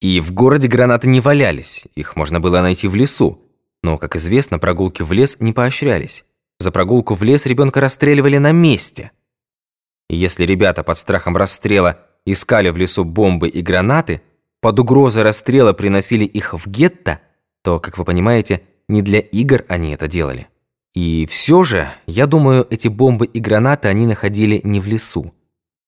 И 0.00 0.20
в 0.20 0.32
городе 0.32 0.68
гранаты 0.68 1.08
не 1.08 1.20
валялись, 1.20 1.86
их 1.94 2.16
можно 2.16 2.40
было 2.40 2.60
найти 2.60 2.88
в 2.88 2.94
лесу. 2.94 3.40
Но, 3.82 3.98
как 3.98 4.16
известно, 4.16 4.58
прогулки 4.58 5.02
в 5.02 5.12
лес 5.12 5.40
не 5.40 5.52
поощрялись. 5.52 6.24
За 6.58 6.70
прогулку 6.70 7.14
в 7.14 7.22
лес 7.22 7.46
ребенка 7.46 7.80
расстреливали 7.80 8.38
на 8.38 8.52
месте. 8.52 9.12
И 10.08 10.16
если 10.16 10.44
ребята 10.44 10.82
под 10.82 10.98
страхом 10.98 11.36
расстрела 11.36 11.98
искали 12.24 12.70
в 12.70 12.76
лесу 12.76 13.04
бомбы 13.04 13.48
и 13.48 13.60
гранаты, 13.60 14.22
под 14.60 14.78
угрозой 14.80 15.22
расстрела 15.22 15.72
приносили 15.72 16.24
их 16.24 16.54
в 16.54 16.66
гетто, 16.66 17.20
то, 17.64 17.80
как 17.80 17.98
вы 17.98 18.04
понимаете, 18.04 18.62
не 18.88 19.02
для 19.02 19.18
игр 19.18 19.64
они 19.68 19.92
это 19.92 20.06
делали. 20.06 20.46
И 20.94 21.26
все 21.26 21.64
же, 21.64 21.88
я 22.06 22.26
думаю, 22.28 22.64
эти 22.70 22.86
бомбы 22.86 23.26
и 23.26 23.40
гранаты 23.40 23.88
они 23.88 24.06
находили 24.06 24.60
не 24.62 24.80
в 24.80 24.86
лесу. 24.86 25.34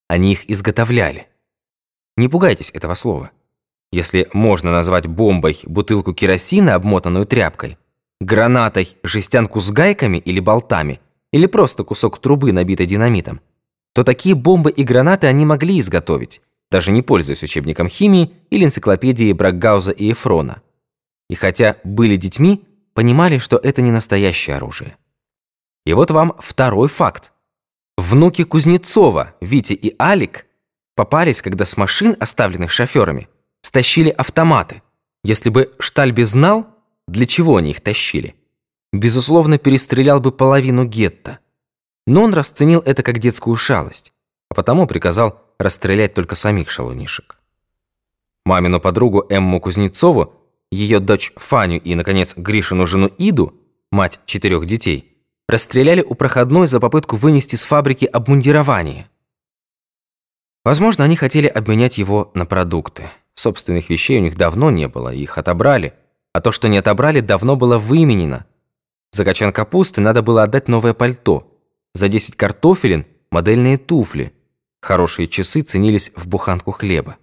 Они 0.08 0.32
их 0.32 0.50
изготовляли. 0.50 1.28
Не 2.16 2.28
пугайтесь 2.28 2.72
этого 2.74 2.94
слова 2.94 3.30
если 3.92 4.28
можно 4.32 4.72
назвать 4.72 5.06
бомбой 5.06 5.58
бутылку 5.64 6.12
керосина, 6.12 6.74
обмотанную 6.74 7.26
тряпкой, 7.26 7.78
гранатой 8.20 8.88
жестянку 9.02 9.60
с 9.60 9.70
гайками 9.70 10.18
или 10.18 10.40
болтами, 10.40 11.00
или 11.32 11.46
просто 11.46 11.84
кусок 11.84 12.18
трубы, 12.20 12.52
набитой 12.52 12.86
динамитом, 12.86 13.40
то 13.94 14.04
такие 14.04 14.34
бомбы 14.34 14.70
и 14.70 14.84
гранаты 14.84 15.26
они 15.26 15.46
могли 15.46 15.80
изготовить, 15.80 16.40
даже 16.70 16.92
не 16.92 17.02
пользуясь 17.02 17.42
учебником 17.42 17.88
химии 17.88 18.32
или 18.50 18.64
энциклопедией 18.64 19.32
Бракгауза 19.32 19.92
и 19.92 20.12
Эфрона. 20.12 20.62
И 21.28 21.34
хотя 21.34 21.76
были 21.84 22.16
детьми, 22.16 22.64
понимали, 22.94 23.38
что 23.38 23.56
это 23.56 23.82
не 23.82 23.90
настоящее 23.90 24.56
оружие. 24.56 24.96
И 25.84 25.92
вот 25.92 26.10
вам 26.10 26.34
второй 26.38 26.88
факт. 26.88 27.32
Внуки 27.96 28.44
Кузнецова, 28.44 29.34
Витя 29.40 29.72
и 29.72 29.94
Алик, 30.00 30.46
попались, 30.94 31.42
когда 31.42 31.64
с 31.64 31.76
машин, 31.76 32.16
оставленных 32.18 32.70
шоферами, 32.70 33.28
стащили 33.62 34.10
автоматы. 34.10 34.82
Если 35.24 35.50
бы 35.50 35.70
Штальби 35.78 36.22
знал, 36.22 36.66
для 37.06 37.26
чего 37.26 37.56
они 37.56 37.70
их 37.70 37.80
тащили, 37.80 38.34
безусловно, 38.92 39.58
перестрелял 39.58 40.20
бы 40.20 40.32
половину 40.32 40.84
гетто. 40.84 41.38
Но 42.06 42.22
он 42.22 42.34
расценил 42.34 42.80
это 42.80 43.02
как 43.02 43.18
детскую 43.18 43.56
шалость, 43.56 44.12
а 44.50 44.54
потому 44.54 44.86
приказал 44.86 45.42
расстрелять 45.58 46.14
только 46.14 46.34
самих 46.34 46.70
шалунишек. 46.70 47.38
Мамину 48.44 48.80
подругу 48.80 49.26
Эмму 49.28 49.60
Кузнецову, 49.60 50.34
ее 50.70 51.00
дочь 51.00 51.32
Фаню 51.36 51.80
и, 51.80 51.94
наконец, 51.94 52.36
Гришину 52.36 52.86
жену 52.86 53.10
Иду, 53.18 53.54
мать 53.90 54.20
четырех 54.26 54.66
детей, 54.66 55.16
расстреляли 55.48 56.02
у 56.02 56.14
проходной 56.14 56.66
за 56.66 56.80
попытку 56.80 57.16
вынести 57.16 57.56
с 57.56 57.64
фабрики 57.64 58.04
обмундирование. 58.04 59.08
Возможно, 60.64 61.04
они 61.04 61.14
хотели 61.14 61.46
обменять 61.46 61.98
его 61.98 62.32
на 62.34 62.44
продукты. 62.44 63.04
Собственных 63.34 63.88
вещей 63.88 64.18
у 64.18 64.22
них 64.22 64.36
давно 64.36 64.70
не 64.70 64.88
было, 64.88 65.14
их 65.14 65.38
отобрали. 65.38 65.94
А 66.32 66.40
то, 66.40 66.50
что 66.50 66.68
не 66.68 66.78
отобрали, 66.78 67.20
давно 67.20 67.54
было 67.56 67.78
выменено. 67.78 68.46
За 69.12 69.24
качан 69.24 69.52
капусты 69.52 70.00
надо 70.00 70.22
было 70.22 70.42
отдать 70.42 70.68
новое 70.68 70.92
пальто. 70.92 71.56
За 71.94 72.08
10 72.08 72.36
картофелин– 72.36 73.06
модельные 73.30 73.78
туфли. 73.78 74.32
Хорошие 74.82 75.28
часы 75.28 75.62
ценились 75.62 76.12
в 76.16 76.26
буханку 76.26 76.72
хлеба. 76.72 77.16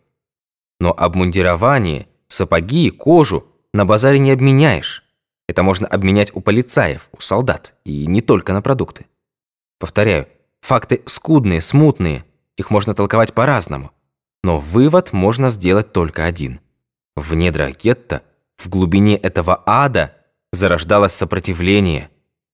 Но 0.79 0.93
обмундирование, 0.97 2.07
сапоги, 2.27 2.89
кожу 2.89 3.46
на 3.74 3.86
базаре 3.86 4.20
не 4.20 4.32
обменяешь. 4.32 5.03
Это 5.48 5.63
можно 5.63 5.88
обменять 5.88 6.32
у 6.36 6.42
полицаев, 6.42 7.10
у 7.12 7.22
солдат, 7.22 7.74
и 7.84 8.06
не 8.08 8.22
только 8.22 8.53
на 8.53 8.62
продукты. 8.62 9.06
Повторяю, 9.80 10.27
факты 10.62 11.01
скудные, 11.06 11.62
смутные, 11.62 12.24
их 12.58 12.70
можно 12.70 12.94
толковать 12.94 13.34
по-разному. 13.34 13.92
Но 14.44 14.60
вывод 14.60 15.13
можно 15.13 15.50
сделать 15.50 15.92
только 15.92 16.25
один. 16.25 16.60
В 17.15 17.34
недрах 17.34 17.77
гетто, 17.77 18.24
в 18.58 18.70
глубине 18.70 19.15
этого 19.15 19.62
ада, 19.65 20.15
зарождалось 20.51 21.13
сопротивление. 21.13 22.10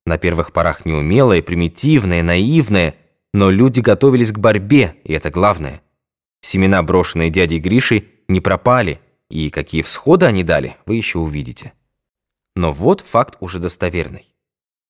На 0.06 0.18
первых 0.18 0.54
порах 0.54 0.86
неумелое, 0.86 1.42
примитивное, 1.42 2.24
наивное, 2.24 2.96
но 3.34 3.50
люди 3.50 3.80
готовились 3.80 4.32
к 4.32 4.40
борьбе, 4.40 4.96
и 5.04 5.14
это 5.14 5.30
главное. 5.30 5.82
Семена, 6.42 6.82
брошенные 6.82 7.30
дядей 7.30 7.60
Гришей, 7.60 8.08
не 8.28 8.42
пропали, 8.42 9.00
и 9.30 9.50
какие 9.50 9.82
всходы 9.82 10.26
они 10.26 10.44
дали, 10.44 10.78
вы 10.86 10.96
еще 10.96 11.20
увидите. 11.20 11.74
Но 12.56 12.74
вот 12.74 13.02
факт 13.02 13.38
уже 13.40 13.60
достоверный. 13.60 14.34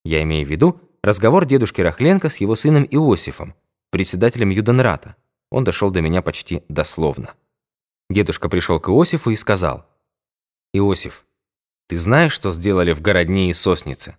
Я 0.04 0.22
имею 0.22 0.46
в 0.46 0.50
виду 0.50 0.80
разговор 1.02 1.44
дедушки 1.44 1.80
Рахленко 1.80 2.28
с 2.28 2.38
его 2.38 2.54
сыном 2.54 2.86
Иосифом, 2.90 3.54
председателем 3.90 4.50
Юденрата. 4.50 5.16
Он 5.50 5.64
дошел 5.64 5.90
до 5.90 6.00
меня 6.00 6.22
почти 6.22 6.62
дословно. 6.68 7.34
Дедушка 8.08 8.48
пришел 8.48 8.80
к 8.80 8.88
Иосифу 8.88 9.30
и 9.30 9.36
сказал, 9.36 9.86
«Иосиф, 10.72 11.24
ты 11.86 11.98
знаешь, 11.98 12.32
что 12.32 12.52
сделали 12.52 12.92
в 12.92 13.02
городне 13.02 13.50
и 13.50 13.54
соснице?» 13.54 14.16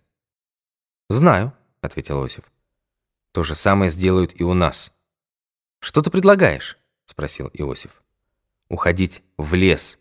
«Знаю»,— 1.10 1.54
ответил 1.82 2.22
Иосиф. 2.22 2.44
«То 3.32 3.44
же 3.44 3.56
самое 3.56 3.90
сделают 3.90 4.40
и 4.40 4.44
у 4.44 4.54
нас». 4.54 4.94
«Что 5.80 6.02
ты 6.02 6.12
предлагаешь?»— 6.12 6.78
спросил 7.06 7.50
Иосиф. 7.54 8.04
«Уходить 8.70 9.24
в 9.38 9.54
лес». 9.56 10.01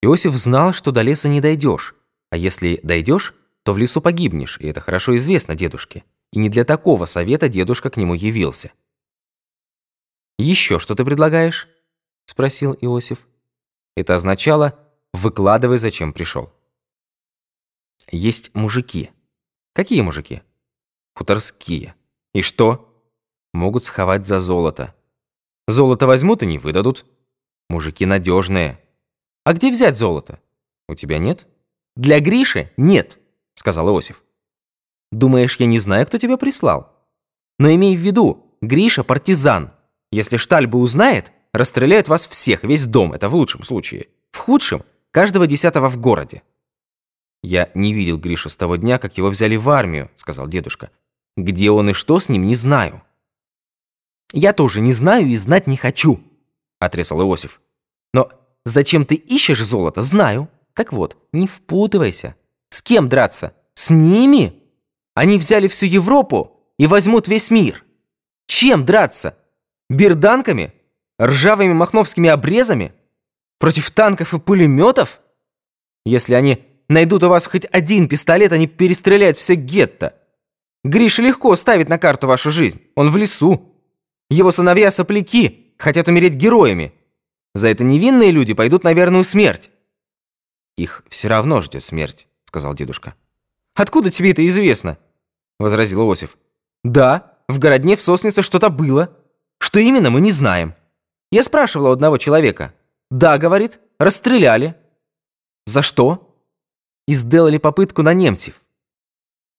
Иосиф 0.00 0.34
знал, 0.34 0.72
что 0.72 0.92
до 0.92 1.02
леса 1.02 1.28
не 1.28 1.40
дойдешь, 1.40 1.94
а 2.30 2.36
если 2.36 2.80
дойдешь, 2.82 3.34
то 3.64 3.72
в 3.72 3.78
лесу 3.78 4.00
погибнешь, 4.00 4.58
и 4.60 4.68
это 4.68 4.80
хорошо 4.80 5.16
известно 5.16 5.54
дедушке. 5.54 6.04
И 6.32 6.38
не 6.38 6.48
для 6.48 6.64
такого 6.64 7.06
совета 7.06 7.48
дедушка 7.48 7.90
к 7.90 7.96
нему 7.96 8.14
явился. 8.14 8.72
«Еще 10.38 10.78
что 10.78 10.94
ты 10.94 11.04
предлагаешь?»— 11.04 11.68
спросил 12.26 12.76
Иосиф. 12.80 13.26
Это 13.96 14.14
означало 14.14 14.78
«выкладывай, 15.12 15.78
зачем 15.78 16.12
пришел». 16.12 16.52
«Есть 18.10 18.54
мужики». 18.54 19.10
«Какие 19.74 20.00
мужики?» 20.02 20.42
«Хуторские». 21.14 21.94
«И 22.34 22.42
что?» 22.42 22.84
«Могут 23.52 23.84
сховать 23.84 24.26
за 24.26 24.40
золото». 24.40 24.94
«Золото 25.66 26.06
возьмут 26.06 26.42
и 26.42 26.46
не 26.46 26.58
выдадут». 26.58 27.04
«Мужики 27.68 28.06
надежные». 28.06 28.80
«А 29.48 29.54
где 29.54 29.70
взять 29.70 29.96
золото?» 29.96 30.40
«У 30.90 30.94
тебя 30.94 31.16
нет?» 31.16 31.46
«Для 31.96 32.20
Гриши 32.20 32.70
нет»,— 32.76 33.18
сказал 33.54 33.88
Иосиф. 33.88 34.22
«Думаешь, 35.10 35.56
я 35.56 35.64
не 35.64 35.78
знаю, 35.78 36.06
кто 36.06 36.18
тебя 36.18 36.36
прислал? 36.36 36.94
Но 37.58 37.72
имей 37.72 37.96
в 37.96 38.00
виду, 38.00 38.54
Гриша 38.60 39.04
партизан». 39.04 39.72
Если 40.12 40.36
Штальба 40.36 40.76
узнает, 40.76 41.32
расстреляет 41.54 42.08
вас 42.08 42.28
всех, 42.28 42.62
весь 42.62 42.84
дом, 42.84 43.14
это 43.14 43.30
в 43.30 43.34
лучшем 43.36 43.64
случае. 43.64 44.08
В 44.32 44.36
худшем– 44.36 44.82
каждого 45.12 45.46
десятого 45.46 45.88
в 45.88 45.96
городе. 45.96 46.42
«Я 47.42 47.70
не 47.72 47.94
видел 47.94 48.18
Гришу 48.18 48.50
с 48.50 48.56
того 48.58 48.76
дня, 48.76 48.98
как 48.98 49.16
его 49.16 49.30
взяли 49.30 49.56
в 49.56 49.70
армию»,– 49.70 50.10
сказал 50.16 50.46
дедушка. 50.46 50.90
«Где 51.38 51.70
он 51.70 51.88
и 51.88 51.92
что 51.94 52.20
с 52.20 52.28
ним, 52.28 52.44
не 52.44 52.54
знаю». 52.54 53.02
«Я 54.34 54.52
тоже 54.52 54.82
не 54.82 54.92
знаю 54.92 55.26
и 55.26 55.36
знать 55.36 55.66
не 55.66 55.78
хочу»,– 55.78 56.20
отрезал 56.80 57.22
Иосиф. 57.22 57.62
«Но 58.12 58.30
зачем 58.68 59.04
ты 59.04 59.14
ищешь 59.14 59.62
золото, 59.62 60.02
знаю. 60.02 60.48
Так 60.74 60.92
вот, 60.92 61.16
не 61.32 61.46
впутывайся. 61.46 62.36
С 62.70 62.82
кем 62.82 63.08
драться? 63.08 63.54
С 63.74 63.90
ними? 63.90 64.62
Они 65.14 65.38
взяли 65.38 65.68
всю 65.68 65.86
Европу 65.86 66.60
и 66.78 66.86
возьмут 66.86 67.28
весь 67.28 67.50
мир. 67.50 67.84
Чем 68.46 68.84
драться? 68.84 69.36
Берданками? 69.88 70.74
Ржавыми 71.20 71.72
махновскими 71.72 72.28
обрезами? 72.28 72.92
Против 73.58 73.90
танков 73.90 74.34
и 74.34 74.38
пулеметов? 74.38 75.20
Если 76.04 76.34
они 76.34 76.64
найдут 76.88 77.24
у 77.24 77.28
вас 77.28 77.46
хоть 77.46 77.66
один 77.72 78.08
пистолет, 78.08 78.52
они 78.52 78.66
перестреляют 78.66 79.36
все 79.36 79.54
гетто. 79.54 80.14
Гриша 80.84 81.22
легко 81.22 81.54
ставит 81.56 81.88
на 81.88 81.98
карту 81.98 82.26
вашу 82.28 82.50
жизнь. 82.50 82.80
Он 82.94 83.10
в 83.10 83.16
лесу. 83.16 83.74
Его 84.30 84.52
сыновья-сопляки 84.52 85.74
хотят 85.78 86.08
умереть 86.08 86.34
героями. 86.34 86.92
За 87.54 87.68
это 87.68 87.84
невинные 87.84 88.30
люди 88.30 88.54
пойдут 88.54 88.84
на 88.84 88.92
верную 88.92 89.24
смерть. 89.24 89.70
Их 90.76 91.02
все 91.08 91.28
равно 91.28 91.60
ждет 91.60 91.82
смерть, 91.82 92.28
сказал 92.44 92.74
дедушка. 92.74 93.14
Откуда 93.74 94.10
тебе 94.10 94.30
это 94.30 94.46
известно? 94.46 94.98
Возразил 95.58 96.02
Иосиф. 96.02 96.36
Да, 96.84 97.38
в 97.48 97.58
городне 97.58 97.96
в 97.96 98.02
Соснице 98.02 98.42
что-то 98.42 98.70
было. 98.70 99.16
Что 99.58 99.80
именно, 99.80 100.10
мы 100.10 100.20
не 100.20 100.30
знаем. 100.30 100.74
Я 101.30 101.42
спрашивал 101.42 101.86
у 101.86 101.90
одного 101.90 102.18
человека. 102.18 102.74
Да, 103.10 103.38
говорит, 103.38 103.80
расстреляли. 103.98 104.76
За 105.66 105.82
что? 105.82 106.36
И 107.06 107.14
сделали 107.14 107.58
попытку 107.58 108.02
на 108.02 108.14
немцев. 108.14 108.62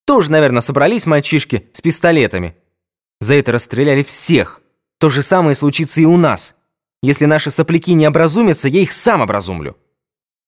Тоже, 0.06 0.32
наверное, 0.32 0.62
собрались 0.62 1.06
мальчишки 1.06 1.70
с 1.74 1.82
пистолетами. 1.82 2.56
За 3.20 3.36
это 3.36 3.52
расстреляли 3.52 4.04
всех. 4.04 4.62
То 4.98 5.10
же 5.10 5.22
самое 5.22 5.56
случится 5.56 6.02
и 6.02 6.06
у 6.06 6.18
нас. 6.18 6.59
Если 7.02 7.26
наши 7.26 7.52
сопляки 7.52 7.94
не 7.94 8.06
образумятся, 8.06 8.68
я 8.68 8.82
их 8.82 8.92
сам 8.92 9.22
образумлю. 9.22 9.78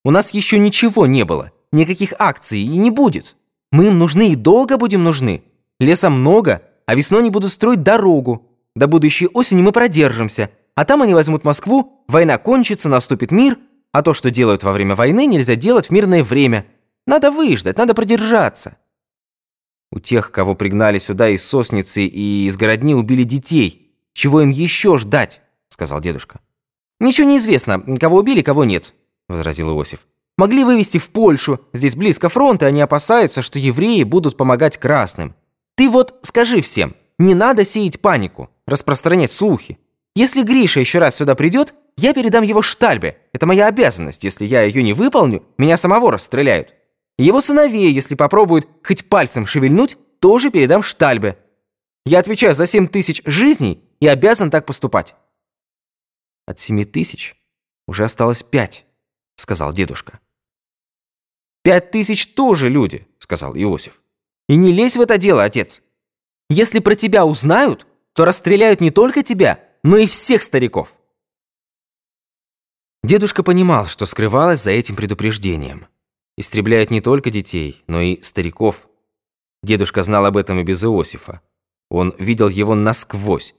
У 0.03 0.11
нас 0.11 0.33
еще 0.33 0.59
ничего 0.59 1.05
не 1.05 1.23
было, 1.23 1.51
никаких 1.71 2.13
акций 2.19 2.61
и 2.61 2.77
не 2.77 2.91
будет. 2.91 3.35
Мы 3.71 3.87
им 3.87 3.99
нужны 3.99 4.31
и 4.31 4.35
долго 4.35 4.77
будем 4.77 5.03
нужны. 5.03 5.43
Леса 5.79 6.09
много, 6.09 6.63
а 6.85 6.95
весной 6.95 7.23
не 7.23 7.29
будут 7.29 7.51
строить 7.51 7.83
дорогу. 7.83 8.47
До 8.75 8.87
будущей 8.87 9.27
осени 9.27 9.61
мы 9.61 9.71
продержимся, 9.71 10.49
а 10.75 10.85
там 10.85 11.01
они 11.01 11.13
возьмут 11.13 11.43
Москву, 11.43 12.03
война 12.07 12.37
кончится, 12.37 12.89
наступит 12.89 13.31
мир, 13.31 13.57
а 13.91 14.01
то, 14.01 14.13
что 14.13 14.29
делают 14.29 14.63
во 14.63 14.73
время 14.73 14.95
войны, 14.95 15.25
нельзя 15.25 15.55
делать 15.55 15.87
в 15.87 15.91
мирное 15.91 16.23
время. 16.23 16.65
Надо 17.05 17.31
выждать, 17.31 17.77
надо 17.77 17.93
продержаться. 17.93 18.77
У 19.91 19.99
тех, 19.99 20.31
кого 20.31 20.55
пригнали 20.55 20.99
сюда 20.99 21.29
из 21.29 21.45
сосницы 21.45 22.03
и 22.05 22.45
из 22.45 22.55
городни, 22.55 22.95
убили 22.95 23.23
детей. 23.23 23.93
Чего 24.13 24.41
им 24.41 24.49
еще 24.49 24.97
ждать? 24.97 25.41
Сказал 25.71 26.01
дедушка. 26.01 26.41
Ничего 26.99 27.27
не 27.27 27.37
известно, 27.37 27.81
кого 27.99 28.17
убили, 28.17 28.43
кого 28.43 28.65
нет, 28.65 28.93
возразил 29.27 29.71
Иосиф. 29.71 30.05
Могли 30.37 30.63
вывести 30.63 30.97
в 30.97 31.09
Польшу, 31.09 31.61
здесь 31.73 31.95
близко 31.95 32.29
фронт, 32.29 32.61
и 32.61 32.65
они 32.65 32.81
опасаются, 32.81 33.41
что 33.41 33.57
евреи 33.57 34.03
будут 34.03 34.37
помогать 34.37 34.77
красным. 34.77 35.33
Ты 35.75 35.89
вот 35.89 36.19
скажи 36.21 36.61
всем, 36.61 36.95
не 37.17 37.33
надо 37.33 37.65
сеять 37.65 38.01
панику 38.01 38.49
распространять 38.67 39.31
слухи. 39.31 39.79
Если 40.15 40.43
Гриша 40.43 40.79
еще 40.79 40.99
раз 40.99 41.15
сюда 41.15 41.35
придет, 41.35 41.73
я 41.97 42.13
передам 42.13 42.43
его 42.43 42.61
Штальбе. 42.61 43.17
Это 43.33 43.45
моя 43.45 43.67
обязанность. 43.67 44.23
Если 44.23 44.45
я 44.45 44.63
ее 44.63 44.83
не 44.83 44.93
выполню, 44.93 45.43
меня 45.57 45.77
самого 45.77 46.11
расстреляют. 46.11 46.73
Его 47.17 47.41
сыновей, 47.41 47.91
если 47.93 48.15
попробуют 48.15 48.67
хоть 48.83 49.05
пальцем 49.05 49.45
шевельнуть, 49.45 49.97
тоже 50.19 50.49
передам 50.49 50.83
Штальбе. 50.83 51.37
Я 52.05 52.19
отвечаю 52.19 52.53
за 52.53 52.65
семь 52.65 52.87
тысяч 52.87 53.21
жизней 53.25 53.83
и 53.99 54.07
обязан 54.07 54.49
так 54.49 54.65
поступать. 54.65 55.15
От 56.45 56.59
семи 56.59 56.85
тысяч 56.85 57.35
уже 57.87 58.03
осталось 58.05 58.43
пять, 58.43 58.85
сказал 59.35 59.73
дедушка. 59.73 60.19
Пять 61.63 61.91
тысяч 61.91 62.33
тоже 62.33 62.69
люди, 62.69 63.07
сказал 63.19 63.55
Иосиф. 63.55 64.01
И 64.47 64.55
не 64.55 64.71
лезь 64.71 64.97
в 64.97 65.01
это 65.01 65.17
дело, 65.17 65.43
отец. 65.43 65.81
Если 66.49 66.79
про 66.79 66.95
тебя 66.95 67.25
узнают, 67.25 67.87
то 68.13 68.25
расстреляют 68.25 68.81
не 68.81 68.91
только 68.91 69.23
тебя, 69.23 69.63
но 69.83 69.97
и 69.97 70.07
всех 70.07 70.43
стариков. 70.43 70.97
Дедушка 73.03 73.43
понимал, 73.43 73.85
что 73.85 74.05
скрывалось 74.05 74.61
за 74.61 74.71
этим 74.71 74.95
предупреждением. 74.95 75.87
Истребляют 76.37 76.91
не 76.91 77.01
только 77.01 77.29
детей, 77.29 77.83
но 77.87 78.01
и 78.01 78.21
стариков. 78.21 78.87
Дедушка 79.63 80.03
знал 80.03 80.25
об 80.25 80.37
этом 80.37 80.59
и 80.59 80.63
без 80.63 80.83
Иосифа. 80.83 81.41
Он 81.89 82.13
видел 82.17 82.47
его 82.47 82.75
насквозь. 82.75 83.55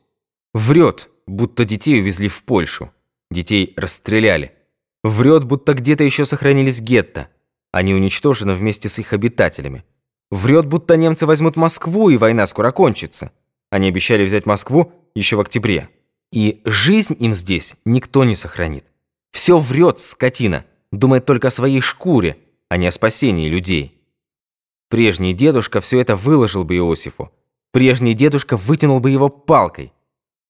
Врет, 0.55 1.09
будто 1.27 1.65
детей 1.65 2.01
увезли 2.01 2.29
в 2.29 2.45
Польшу. 2.45 2.93
Детей 3.31 3.73
расстреляли. 3.77 4.53
Врет, 5.03 5.45
будто 5.45 5.75
где-то 5.75 6.05
еще 6.05 6.25
сохранились 6.25 6.81
гетто. 6.81 7.29
Они 7.73 7.95
уничтожены 7.95 8.55
вместе 8.55 8.89
с 8.89 8.99
их 8.99 9.13
обитателями. 9.13 9.85
Врет, 10.31 10.67
будто 10.67 10.97
немцы 10.97 11.27
возьмут 11.27 11.57
Москву, 11.57 12.11
и 12.11 12.17
война 12.17 12.47
скоро 12.47 12.71
кончится. 12.73 13.33
Они 13.71 13.89
обещали 13.89 14.25
взять 14.25 14.47
Москву 14.47 14.93
еще 15.15 15.37
в 15.37 15.41
октябре. 15.41 15.89
И 16.31 16.61
жизнь 16.65 17.17
им 17.19 17.35
здесь 17.35 17.75
никто 17.85 18.25
не 18.25 18.37
сохранит. 18.37 18.85
Все 19.31 19.59
врет, 19.59 19.99
скотина, 19.99 20.65
думает 20.91 21.25
только 21.25 21.49
о 21.49 21.51
своей 21.51 21.81
шкуре, 21.81 22.37
а 22.69 22.77
не 22.77 22.87
о 22.87 22.93
спасении 22.93 23.49
людей. 23.49 24.01
Прежний 24.89 25.33
дедушка 25.33 25.81
все 25.81 26.01
это 26.01 26.17
выложил 26.17 26.65
бы 26.65 26.77
Иосифу. 26.77 27.33
Прежний 27.71 28.13
дедушка 28.13 28.59
вытянул 28.59 29.01
бы 29.01 29.11
его 29.11 29.31
палкой. 29.31 29.93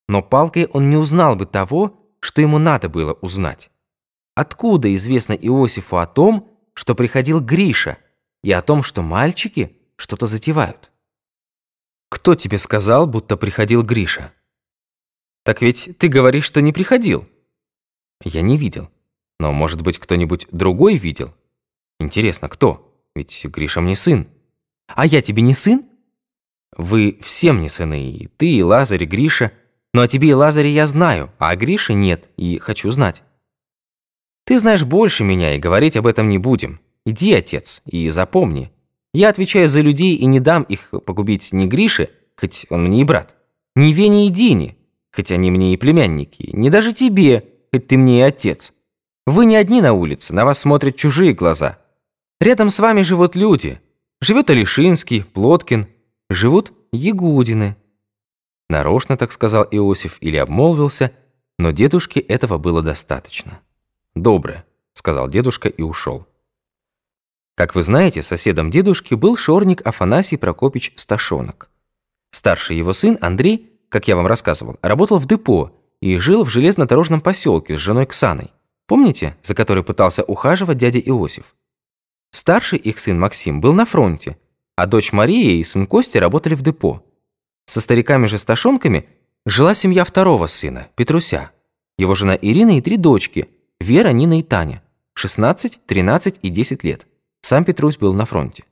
Но 0.08 0.22
палкой 0.22 0.66
он 0.66 0.90
не 0.90 0.96
узнал 0.96 1.36
бы 1.36 1.46
того, 1.46 1.98
что 2.20 2.40
ему 2.40 2.58
надо 2.58 2.88
было 2.88 3.14
узнать. 3.14 3.70
Откуда 4.34 4.94
известно 4.94 5.32
Иосифу 5.32 5.98
о 5.98 6.06
том, 6.06 6.48
что 6.74 6.94
приходил 6.94 7.40
Гриша, 7.40 7.98
и 8.42 8.50
о 8.52 8.62
том, 8.62 8.82
что 8.82 9.02
мальчики 9.02 9.76
что-то 9.96 10.26
затевают? 10.26 10.90
Кто 12.08 12.34
тебе 12.34 12.58
сказал, 12.58 13.06
будто 13.06 13.36
приходил 13.36 13.82
Гриша? 13.82 14.32
Так 15.44 15.62
ведь 15.62 15.96
ты 15.98 16.08
говоришь, 16.08 16.44
что 16.44 16.60
не 16.60 16.72
приходил. 16.72 17.28
Я 18.24 18.42
не 18.42 18.56
видел. 18.56 18.90
Но, 19.40 19.52
может 19.52 19.82
быть, 19.82 19.98
кто-нибудь 19.98 20.46
другой 20.52 20.96
видел? 20.96 21.34
Интересно, 21.98 22.48
кто? 22.48 22.96
Ведь 23.14 23.44
Гриша 23.44 23.80
мне 23.80 23.96
сын. 23.96 24.28
А 24.86 25.06
я 25.06 25.20
тебе 25.20 25.42
не 25.42 25.54
сын? 25.54 25.84
Вы 26.76 27.18
всем 27.22 27.60
не 27.60 27.68
сыны, 27.68 28.10
и 28.10 28.28
ты, 28.28 28.50
и 28.56 28.62
Лазарь, 28.62 29.02
и 29.02 29.06
Гриша. 29.06 29.52
Но 29.94 30.02
о 30.02 30.08
тебе 30.08 30.28
и 30.28 30.34
Лазаре 30.34 30.70
я 30.70 30.86
знаю, 30.86 31.30
а 31.38 31.50
о 31.50 31.56
Грише 31.56 31.94
нет, 31.94 32.30
и 32.36 32.58
хочу 32.58 32.90
знать. 32.90 33.22
Ты 34.44 34.58
знаешь 34.58 34.84
больше 34.84 35.24
меня, 35.24 35.54
и 35.54 35.58
говорить 35.58 35.96
об 35.96 36.06
этом 36.06 36.28
не 36.28 36.38
будем. 36.38 36.80
Иди, 37.04 37.32
отец, 37.32 37.82
и 37.84 38.08
запомни. 38.08 38.70
Я 39.12 39.28
отвечаю 39.28 39.68
за 39.68 39.80
людей 39.80 40.16
и 40.16 40.24
не 40.24 40.40
дам 40.40 40.62
их 40.62 40.90
погубить 41.04 41.52
ни 41.52 41.66
Грише, 41.66 42.08
хоть 42.36 42.66
он 42.70 42.84
мне 42.84 43.02
и 43.02 43.04
брат, 43.04 43.34
ни 43.76 43.92
Вене 43.92 44.26
и 44.26 44.30
Дине, 44.30 44.76
хоть 45.14 45.30
они 45.30 45.50
мне 45.50 45.74
и 45.74 45.76
племянники, 45.76 46.50
ни 46.52 46.70
даже 46.70 46.92
тебе, 46.92 47.44
хоть 47.72 47.88
ты 47.88 47.98
мне 47.98 48.20
и 48.20 48.22
отец. 48.22 48.72
Вы 49.26 49.46
не 49.46 49.56
одни 49.56 49.80
на 49.80 49.92
улице, 49.92 50.34
на 50.34 50.44
вас 50.44 50.60
смотрят 50.60 50.96
чужие 50.96 51.34
глаза. 51.34 51.78
Рядом 52.40 52.70
с 52.70 52.80
вами 52.80 53.02
живут 53.02 53.36
люди. 53.36 53.80
Живет 54.20 54.50
Алишинский, 54.50 55.24
Плоткин, 55.24 55.86
живут 56.30 56.72
Ягудины. 56.92 57.76
Нарочно 58.72 59.18
так 59.18 59.32
сказал 59.32 59.68
Иосиф 59.70 60.16
или 60.22 60.38
обмолвился, 60.38 61.12
но 61.58 61.72
дедушке 61.72 62.20
этого 62.20 62.56
было 62.56 62.80
достаточно. 62.80 63.60
«Доброе»,— 64.14 64.64
сказал 64.94 65.28
дедушка 65.28 65.68
и 65.68 65.82
ушел. 65.82 66.26
Как 67.54 67.74
вы 67.74 67.82
знаете, 67.82 68.22
соседом 68.22 68.70
дедушки 68.70 69.12
был 69.12 69.36
шорник 69.36 69.86
Афанасий 69.86 70.38
Прокопич 70.38 70.94
Сташонок. 70.96 71.68
Старший 72.30 72.78
его 72.78 72.94
сын 72.94 73.18
Андрей, 73.20 73.78
как 73.90 74.08
я 74.08 74.16
вам 74.16 74.26
рассказывал, 74.26 74.78
работал 74.80 75.18
в 75.18 75.26
депо 75.26 75.78
и 76.00 76.16
жил 76.16 76.42
в 76.42 76.48
железнодорожном 76.48 77.20
поселке 77.20 77.76
с 77.76 77.80
женой 77.80 78.06
Ксаной. 78.06 78.52
Помните, 78.86 79.36
за 79.42 79.54
которой 79.54 79.84
пытался 79.84 80.22
ухаживать 80.22 80.78
дядя 80.78 80.98
Иосиф? 80.98 81.54
Старший 82.30 82.78
их 82.78 83.00
сын 83.00 83.20
Максим 83.20 83.60
был 83.60 83.74
на 83.74 83.84
фронте, 83.84 84.38
а 84.76 84.86
дочь 84.86 85.12
Мария 85.12 85.60
и 85.60 85.62
сын 85.62 85.86
Костя 85.86 86.20
работали 86.20 86.54
в 86.54 86.62
депо. 86.62 87.04
Со 87.66 87.80
стариками 87.80 88.26
же 88.26 88.38
Сташонками 88.38 89.08
жила 89.46 89.74
семья 89.74 90.04
второго 90.04 90.46
сына, 90.46 90.88
Петруся. 90.96 91.50
Его 91.98 92.14
жена 92.14 92.36
Ирина 92.40 92.78
и 92.78 92.80
три 92.80 92.96
дочки, 92.96 93.48
Вера, 93.80 94.10
Нина 94.10 94.38
и 94.38 94.42
Таня, 94.42 94.82
16, 95.14 95.80
13 95.86 96.36
и 96.42 96.50
10 96.50 96.84
лет. 96.84 97.06
Сам 97.42 97.64
Петрусь 97.64 97.98
был 97.98 98.14
на 98.14 98.24
фронте. 98.24 98.64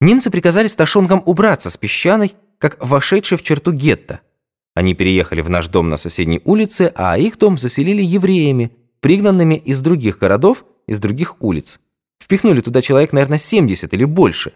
Немцы 0.00 0.30
приказали 0.30 0.68
Сташонкам 0.68 1.22
убраться 1.26 1.68
с 1.68 1.76
песчаной, 1.76 2.34
как 2.58 2.76
вошедшие 2.80 3.38
в 3.38 3.42
черту 3.42 3.72
гетто. 3.72 4.20
Они 4.74 4.94
переехали 4.94 5.40
в 5.40 5.50
наш 5.50 5.68
дом 5.68 5.90
на 5.90 5.96
соседней 5.96 6.40
улице, 6.44 6.92
а 6.94 7.18
их 7.18 7.36
дом 7.38 7.58
заселили 7.58 8.02
евреями, 8.02 8.70
пригнанными 9.00 9.56
из 9.56 9.80
других 9.80 10.18
городов, 10.18 10.64
из 10.86 11.00
других 11.00 11.42
улиц. 11.42 11.80
Впихнули 12.18 12.60
туда 12.60 12.80
человек, 12.82 13.12
наверное, 13.12 13.38
70 13.38 13.92
или 13.92 14.04
больше. 14.04 14.52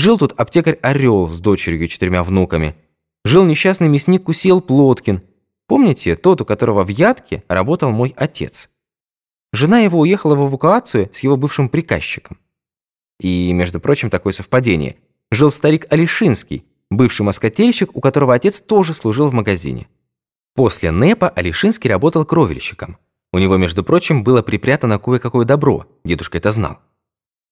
Жил 0.00 0.16
тут 0.16 0.32
аптекарь 0.40 0.78
Орел 0.80 1.28
с 1.28 1.40
дочерью 1.40 1.84
и 1.84 1.86
четырьмя 1.86 2.24
внуками. 2.24 2.74
Жил 3.22 3.44
несчастный 3.44 3.86
мясник 3.88 4.22
Кусел 4.22 4.62
Плоткин. 4.62 5.20
Помните, 5.66 6.16
тот, 6.16 6.40
у 6.40 6.46
которого 6.46 6.84
в 6.84 6.88
Ядке 6.88 7.44
работал 7.48 7.90
мой 7.90 8.14
отец? 8.16 8.70
Жена 9.52 9.80
его 9.80 10.00
уехала 10.00 10.36
в 10.36 10.48
эвакуацию 10.48 11.10
с 11.12 11.20
его 11.22 11.36
бывшим 11.36 11.68
приказчиком. 11.68 12.38
И, 13.20 13.52
между 13.52 13.78
прочим, 13.78 14.08
такое 14.08 14.32
совпадение. 14.32 14.96
Жил 15.30 15.50
старик 15.50 15.86
Алишинский, 15.90 16.64
бывший 16.90 17.20
москотельщик, 17.20 17.94
у 17.94 18.00
которого 18.00 18.32
отец 18.32 18.62
тоже 18.62 18.94
служил 18.94 19.28
в 19.28 19.34
магазине. 19.34 19.86
После 20.54 20.92
НЭПа 20.92 21.28
Алишинский 21.28 21.90
работал 21.90 22.24
кровельщиком. 22.24 22.96
У 23.34 23.38
него, 23.38 23.58
между 23.58 23.84
прочим, 23.84 24.24
было 24.24 24.40
припрятано 24.40 24.98
кое-какое 24.98 25.44
добро, 25.44 25.84
дедушка 26.06 26.38
это 26.38 26.52
знал. 26.52 26.78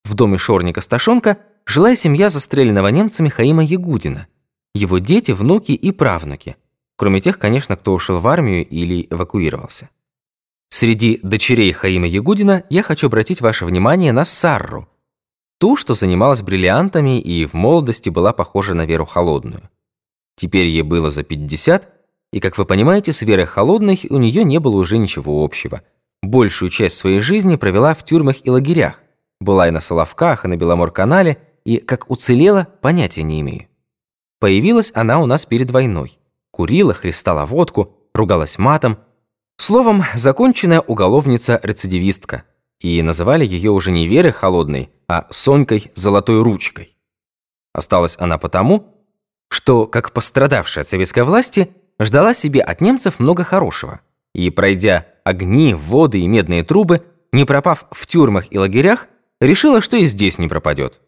В 0.05 0.15
доме 0.15 0.39
шорника 0.39 0.81
Сташонка 0.81 1.37
жила 1.69 1.95
семья 1.95 2.31
застреленного 2.31 2.89
немцами 2.89 3.29
Хаима 3.29 3.63
Ягудина, 3.63 4.27
его 4.75 4.99
дети, 4.99 5.33
внуки 5.33 5.73
и 5.73 5.93
правнуки, 5.93 6.57
кроме 6.97 7.21
тех, 7.21 7.39
конечно, 7.39 7.77
кто 7.77 7.93
ушел 7.93 8.19
в 8.19 8.27
армию 8.27 8.67
или 8.67 9.07
эвакуировался. 9.11 9.91
Среди 10.71 11.21
дочерей 11.23 11.73
Хаима 11.73 12.07
Ягудина 12.07 12.65
я 12.71 12.83
хочу 12.83 13.07
обратить 13.07 13.43
ваше 13.43 13.67
внимание 13.67 14.13
на 14.13 14.25
Сарру, 14.25 14.89
ту, 15.59 15.77
что 15.77 15.93
занималась 15.95 16.43
бриллиантами 16.43 17.21
и 17.21 17.45
в 17.45 17.53
молодости 17.53 18.09
была 18.09 18.33
похожа 18.33 18.75
на 18.75 18.87
Веру 18.87 19.05
Холодную. 19.05 19.69
Теперь 20.37 20.67
ей 20.67 20.83
было 20.83 21.11
за 21.11 21.23
50, 21.23 21.93
и, 22.33 22.41
как 22.41 22.57
вы 22.57 22.65
понимаете, 22.65 23.13
с 23.13 23.23
Верой 23.23 23.47
Холодной 23.47 24.01
у 24.09 24.19
нее 24.19 24.45
не 24.45 24.59
было 24.59 24.77
уже 24.77 24.97
ничего 24.97 25.45
общего. 25.45 25.83
Большую 26.23 26.71
часть 26.71 26.97
своей 26.97 27.21
жизни 27.21 27.57
провела 27.57 27.95
в 27.95 28.05
тюрьмах 28.05 28.37
и 28.45 28.51
лагерях, 28.51 29.03
была 29.41 29.69
и 29.69 29.71
на 29.71 29.81
Соловках, 29.81 30.45
и 30.45 30.49
на 30.49 30.57
Беломор-канале, 30.57 31.39
и, 31.69 31.81
как 31.81 32.11
уцелела, 32.11 32.67
понятия 32.81 33.23
не 33.23 33.43
имею. 33.43 33.69
Появилась 34.41 34.91
она 34.95 35.21
у 35.21 35.27
нас 35.27 35.45
перед 35.45 35.71
войной. 35.71 36.19
Курила, 36.51 36.95
хлестала 36.95 37.45
водку, 37.45 37.95
ругалась 38.15 38.59
матом, 38.59 38.99
Словом, 39.61 40.05
законченная 40.15 40.81
уголовница-рецидивистка. 40.81 42.45
И 42.81 43.03
называли 43.03 43.45
ее 43.45 43.73
уже 43.73 43.91
не 43.91 44.07
Верой 44.07 44.31
Холодной, 44.31 44.89
а 45.09 45.27
Сонькой 45.31 45.91
Золотой 45.95 46.41
Ручкой. 46.43 46.97
Осталась 47.75 48.17
она 48.19 48.39
потому, 48.39 49.05
что, 49.51 49.87
как 49.87 50.13
пострадавшая 50.13 50.85
от 50.85 50.89
советской 50.89 51.25
власти, 51.25 51.71
ждала 51.99 52.33
себе 52.33 52.61
от 52.61 52.81
немцев 52.81 53.19
много 53.19 53.45
хорошего. 53.45 54.01
И, 54.33 54.49
пройдя 54.51 55.07
огни, 55.25 55.75
воды 55.75 56.21
и 56.21 56.29
медные 56.29 56.63
трубы, 56.63 57.03
не 57.33 57.45
пропав 57.45 57.87
в 57.91 58.07
тюрьмах 58.07 58.47
и 58.51 58.59
лагерях, 58.59 59.09
решила, 59.41 59.83
что 59.83 59.97
и 59.97 60.07
здесь 60.07 60.39
не 60.39 60.49
пропадет. 60.49 61.01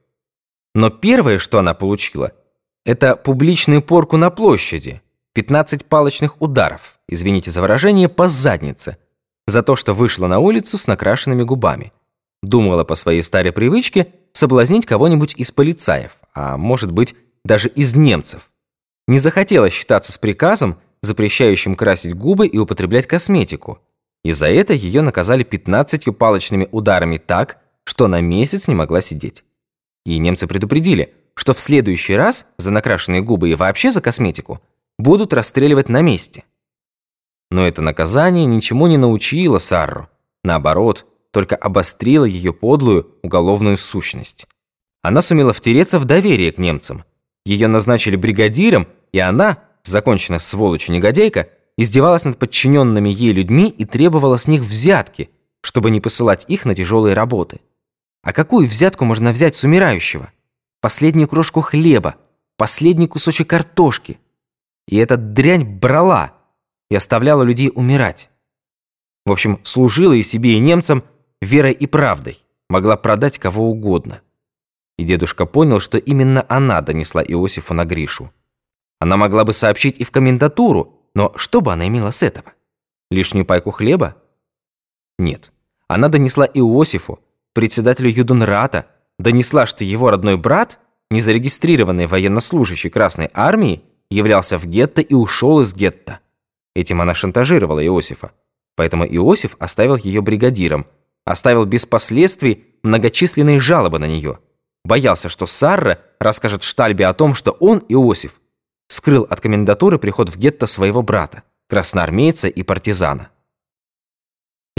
Но 0.74 0.90
первое, 0.90 1.38
что 1.38 1.59
она 1.59 1.74
получила, 1.74 2.33
это 2.85 3.16
публичную 3.16 3.83
порку 3.83 4.16
на 4.16 4.30
площади– 4.30 5.02
15 5.33 5.85
палочных 5.87 6.42
ударов, 6.42 6.98
извините 7.09 7.52
за 7.52 7.61
выражение, 7.61 8.09
по 8.09 8.26
заднице, 8.26 8.96
за 9.46 9.62
то, 9.62 9.76
что 9.76 9.94
вышла 9.94 10.26
на 10.26 10.40
улицу 10.40 10.76
с 10.76 10.88
накрашенными 10.88 11.44
губами. 11.44 11.92
Думала 12.42 12.85
по 12.85 12.96
своей 12.96 13.22
старой 13.22 13.52
привычке 13.52 14.09
соблазнить 14.33 14.87
кого-нибудь 14.87 15.35
из 15.37 15.52
полицаев, 15.52 16.16
а 16.35 16.56
может 16.56 16.90
быть, 16.90 17.14
даже 17.44 17.68
из 17.68 17.94
немцев. 17.94 18.50
Не 19.06 19.18
захотела 19.18 19.70
считаться 19.70 20.12
с 20.12 20.18
приказом, 20.18 20.78
запрещающим 21.02 21.74
красить 21.74 22.14
губы 22.14 22.46
и 22.46 22.59
употреблять 22.59 23.06
косметику. 23.06 23.78
И 24.24 24.33
за 24.33 24.48
это 24.48 24.72
ее 24.72 25.00
наказали 25.00 25.44
15 25.44 26.16
палочными 26.16 26.68
ударами 26.72 27.18
так, 27.18 27.59
что 27.85 28.09
на 28.09 28.20
месяц 28.20 28.68
не 28.68 28.74
могла 28.74 29.00
сидеть. 29.00 29.44
И 30.11 30.18
немцы 30.18 30.49
предупредили, 30.49 31.14
что 31.35 31.55
в 31.55 31.61
следующий 31.61 32.16
раз 32.16 32.46
за 32.59 32.73
накрашенные 32.73 33.23
губы 33.23 33.49
и 33.49 33.55
вообще 33.55 33.92
за 33.92 34.01
косметику 34.01 34.61
будут 34.99 35.33
расстреливать 35.33 35.88
на 35.88 36.03
месте. 36.03 36.42
Но 37.49 37.64
это 37.64 37.81
наказание 37.81 38.44
ничему 38.44 38.88
не 38.88 38.96
научило 38.96 39.59
Сарру. 39.59 40.09
Наоборот, 40.42 41.07
только 41.31 41.55
обострило 41.55 42.25
ее 42.25 42.53
подлую 42.53 43.18
уголовную 43.23 43.77
сущность. 43.77 44.49
Она 45.01 45.23
сумела 45.23 45.53
втереться 45.53 46.01
в 46.01 46.07
доверие 46.07 46.51
к 46.51 46.59
немцам. 46.59 47.05
Ее 47.46 47.68
назначили 47.68 48.16
бригадиром, 48.16 48.88
и 49.12 49.20
она, 49.20 49.59
законченная 49.85 50.40
сволочь 50.40 50.88
негодяйка, 50.88 51.51
издевалась 51.79 52.25
над 52.25 52.37
подчиненными 52.37 53.11
ей 53.11 53.33
людьми 53.33 53.68
и 53.68 53.85
требовала 53.85 54.38
с 54.38 54.49
них 54.49 54.62
взятки, 54.62 55.31
чтобы 55.61 55.92
не 55.92 56.01
посылать 56.01 56.46
их 56.49 56.64
на 56.64 56.75
тяжелые 56.75 57.14
работы. 57.14 57.61
А 58.22 58.33
какую 58.33 58.68
взятку 58.68 59.04
можно 59.04 59.33
взять 59.33 59.56
с 59.56 59.64
умирающего? 59.64 60.30
Последнюю 60.80 61.28
крошку 61.28 61.61
хлеба, 61.61 62.16
последний 62.56 63.09
кусочек 63.09 63.48
картошки– 63.48 64.18
и 64.90 64.96
эта 64.96 65.16
дрянь 65.16 65.64
брала 65.64 66.35
и 66.90 66.96
оставляла 66.96 67.44
людей 67.44 67.70
умирать. 67.72 68.28
В 69.24 69.30
общем, 69.30 69.61
служила 69.62 70.12
и 70.12 70.22
себе, 70.24 70.54
и 70.54 70.59
немцам 70.59 71.04
верой 71.40 71.72
и 71.72 71.87
правдой, 71.87 72.42
могла 72.68 72.96
продать 72.96 73.38
кого 73.38 73.70
угодно. 73.70 74.20
И 74.98 75.04
дедушка 75.04 75.46
понял, 75.46 75.78
что 75.78 75.96
именно 75.96 76.44
она 76.48 76.80
донесла 76.80 77.22
Иосифу 77.22 77.72
на 77.72 77.85
Гришу. 77.85 78.33
Она 78.98 79.16
могла 79.16 79.44
бы 79.44 79.52
сообщить 79.52 79.98
и 79.98 80.04
в 80.04 80.11
комендатуру, 80.11 81.00
но 81.14 81.33
что 81.37 81.61
бы 81.61 81.72
она 81.72 81.87
имела 81.87 82.11
с 82.11 82.22
этого? 82.24 82.52
Лишнюю 83.11 83.46
пайку 83.46 83.70
хлеба? 83.70 84.16
Нет. 85.18 85.52
Она 85.87 86.09
донесла 86.09 86.44
Иосифу, 86.46 87.20
председателю 87.54 88.10
Юдунрата, 88.10 88.86
донесла, 89.18 89.66
что 89.66 89.84
его 89.84 90.10
родной 90.10 90.36
брат, 90.36 90.78
незарегистрированный 91.10 92.06
военнослужащий 92.06 92.90
Красной 92.90 93.30
Армии, 93.34 93.82
являлся 94.10 94.58
в 94.58 94.66
гетто 94.66 95.00
и 95.00 95.14
ушел 95.14 95.60
из 95.60 95.74
гетто. 95.74 96.20
Этим 96.74 97.00
она 97.00 97.14
шантажировала 97.14 97.84
Иосифа. 97.84 98.32
Поэтому 98.76 99.04
Иосиф 99.04 99.56
оставил 99.58 99.96
ее 99.96 100.22
бригадиром, 100.22 100.86
оставил 101.24 101.64
без 101.64 101.86
последствий 101.86 102.64
многочисленные 102.82 103.60
жалобы 103.60 103.98
на 103.98 104.06
нее. 104.06 104.38
Боялся, 104.84 105.28
что 105.28 105.46
Сарра 105.46 105.98
расскажет 106.18 106.62
Штальбе 106.62 107.06
о 107.06 107.12
том, 107.12 107.34
что 107.34 107.52
он, 107.52 107.84
Иосиф, 107.88 108.40
скрыл 108.88 109.26
от 109.28 109.40
комендатуры 109.40 109.98
приход 109.98 110.30
в 110.30 110.38
гетто 110.38 110.66
своего 110.66 111.02
брата, 111.02 111.42
красноармейца 111.68 112.48
и 112.48 112.62
партизана. 112.62 113.30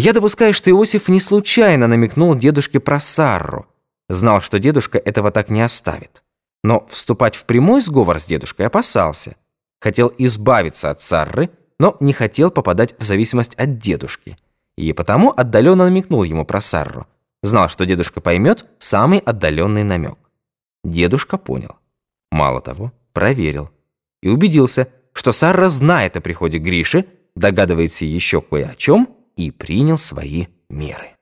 Я 0.04 0.14
допускаю, 0.14 0.52
что 0.56 0.72
Иосиф 0.72 1.10
не 1.10 1.20
случайно 1.20 1.86
намекнул 1.86 2.34
дедушке 2.34 2.80
про 2.80 3.00
Сарру, 3.00 3.68
знал, 4.10 4.42
что 4.42 4.58
дедушка 4.58 4.98
этого 4.98 5.30
так 5.30 5.52
не 5.52 5.62
оставит. 5.62 6.24
Но 6.64 6.88
вступать 6.90 7.36
в 7.36 7.46
прямой 7.46 7.82
сговор 7.82 8.20
с 8.20 8.26
дедушкой 8.26 8.66
опасался. 8.66 9.36
Хотел 9.80 10.12
избавиться 10.18 10.90
от 10.90 11.04
Сарры, 11.04 11.52
но 11.78 11.98
не 12.00 12.14
хотел 12.14 12.50
попадать 12.50 12.96
в 12.98 13.04
зависимость 13.04 13.54
от 13.54 13.78
дедушки. 13.78 14.40
И 14.76 14.92
потому 14.92 15.36
отдаленно 15.38 15.86
намекнул 15.86 16.24
ему 16.24 16.46
про 16.46 16.62
Сарру. 16.62 17.06
Знал, 17.44 17.70
что 17.70 17.86
дедушка 17.86 18.22
поймет 18.22 18.66
самый 18.80 19.20
отдаленный 19.20 19.84
намек. 19.84 20.18
Дедушка 20.84 21.38
понял. 21.38 21.76
Мало 22.32 22.60
того, 22.62 22.92
проверил. 23.14 23.70
И 24.24 24.30
убедился, 24.30 24.88
что 25.14 25.32
Сарра 25.32 25.70
знает 25.70 26.18
о 26.18 26.22
приходе 26.22 26.58
Гриши, 26.58 27.06
догадывается 27.36 28.04
еще 28.04 28.42
кое 28.42 28.66
о 28.66 28.74
чем 28.76 29.21
и 29.36 29.52
принял 29.52 29.98
свои 29.98 30.48
меры. 30.70 31.16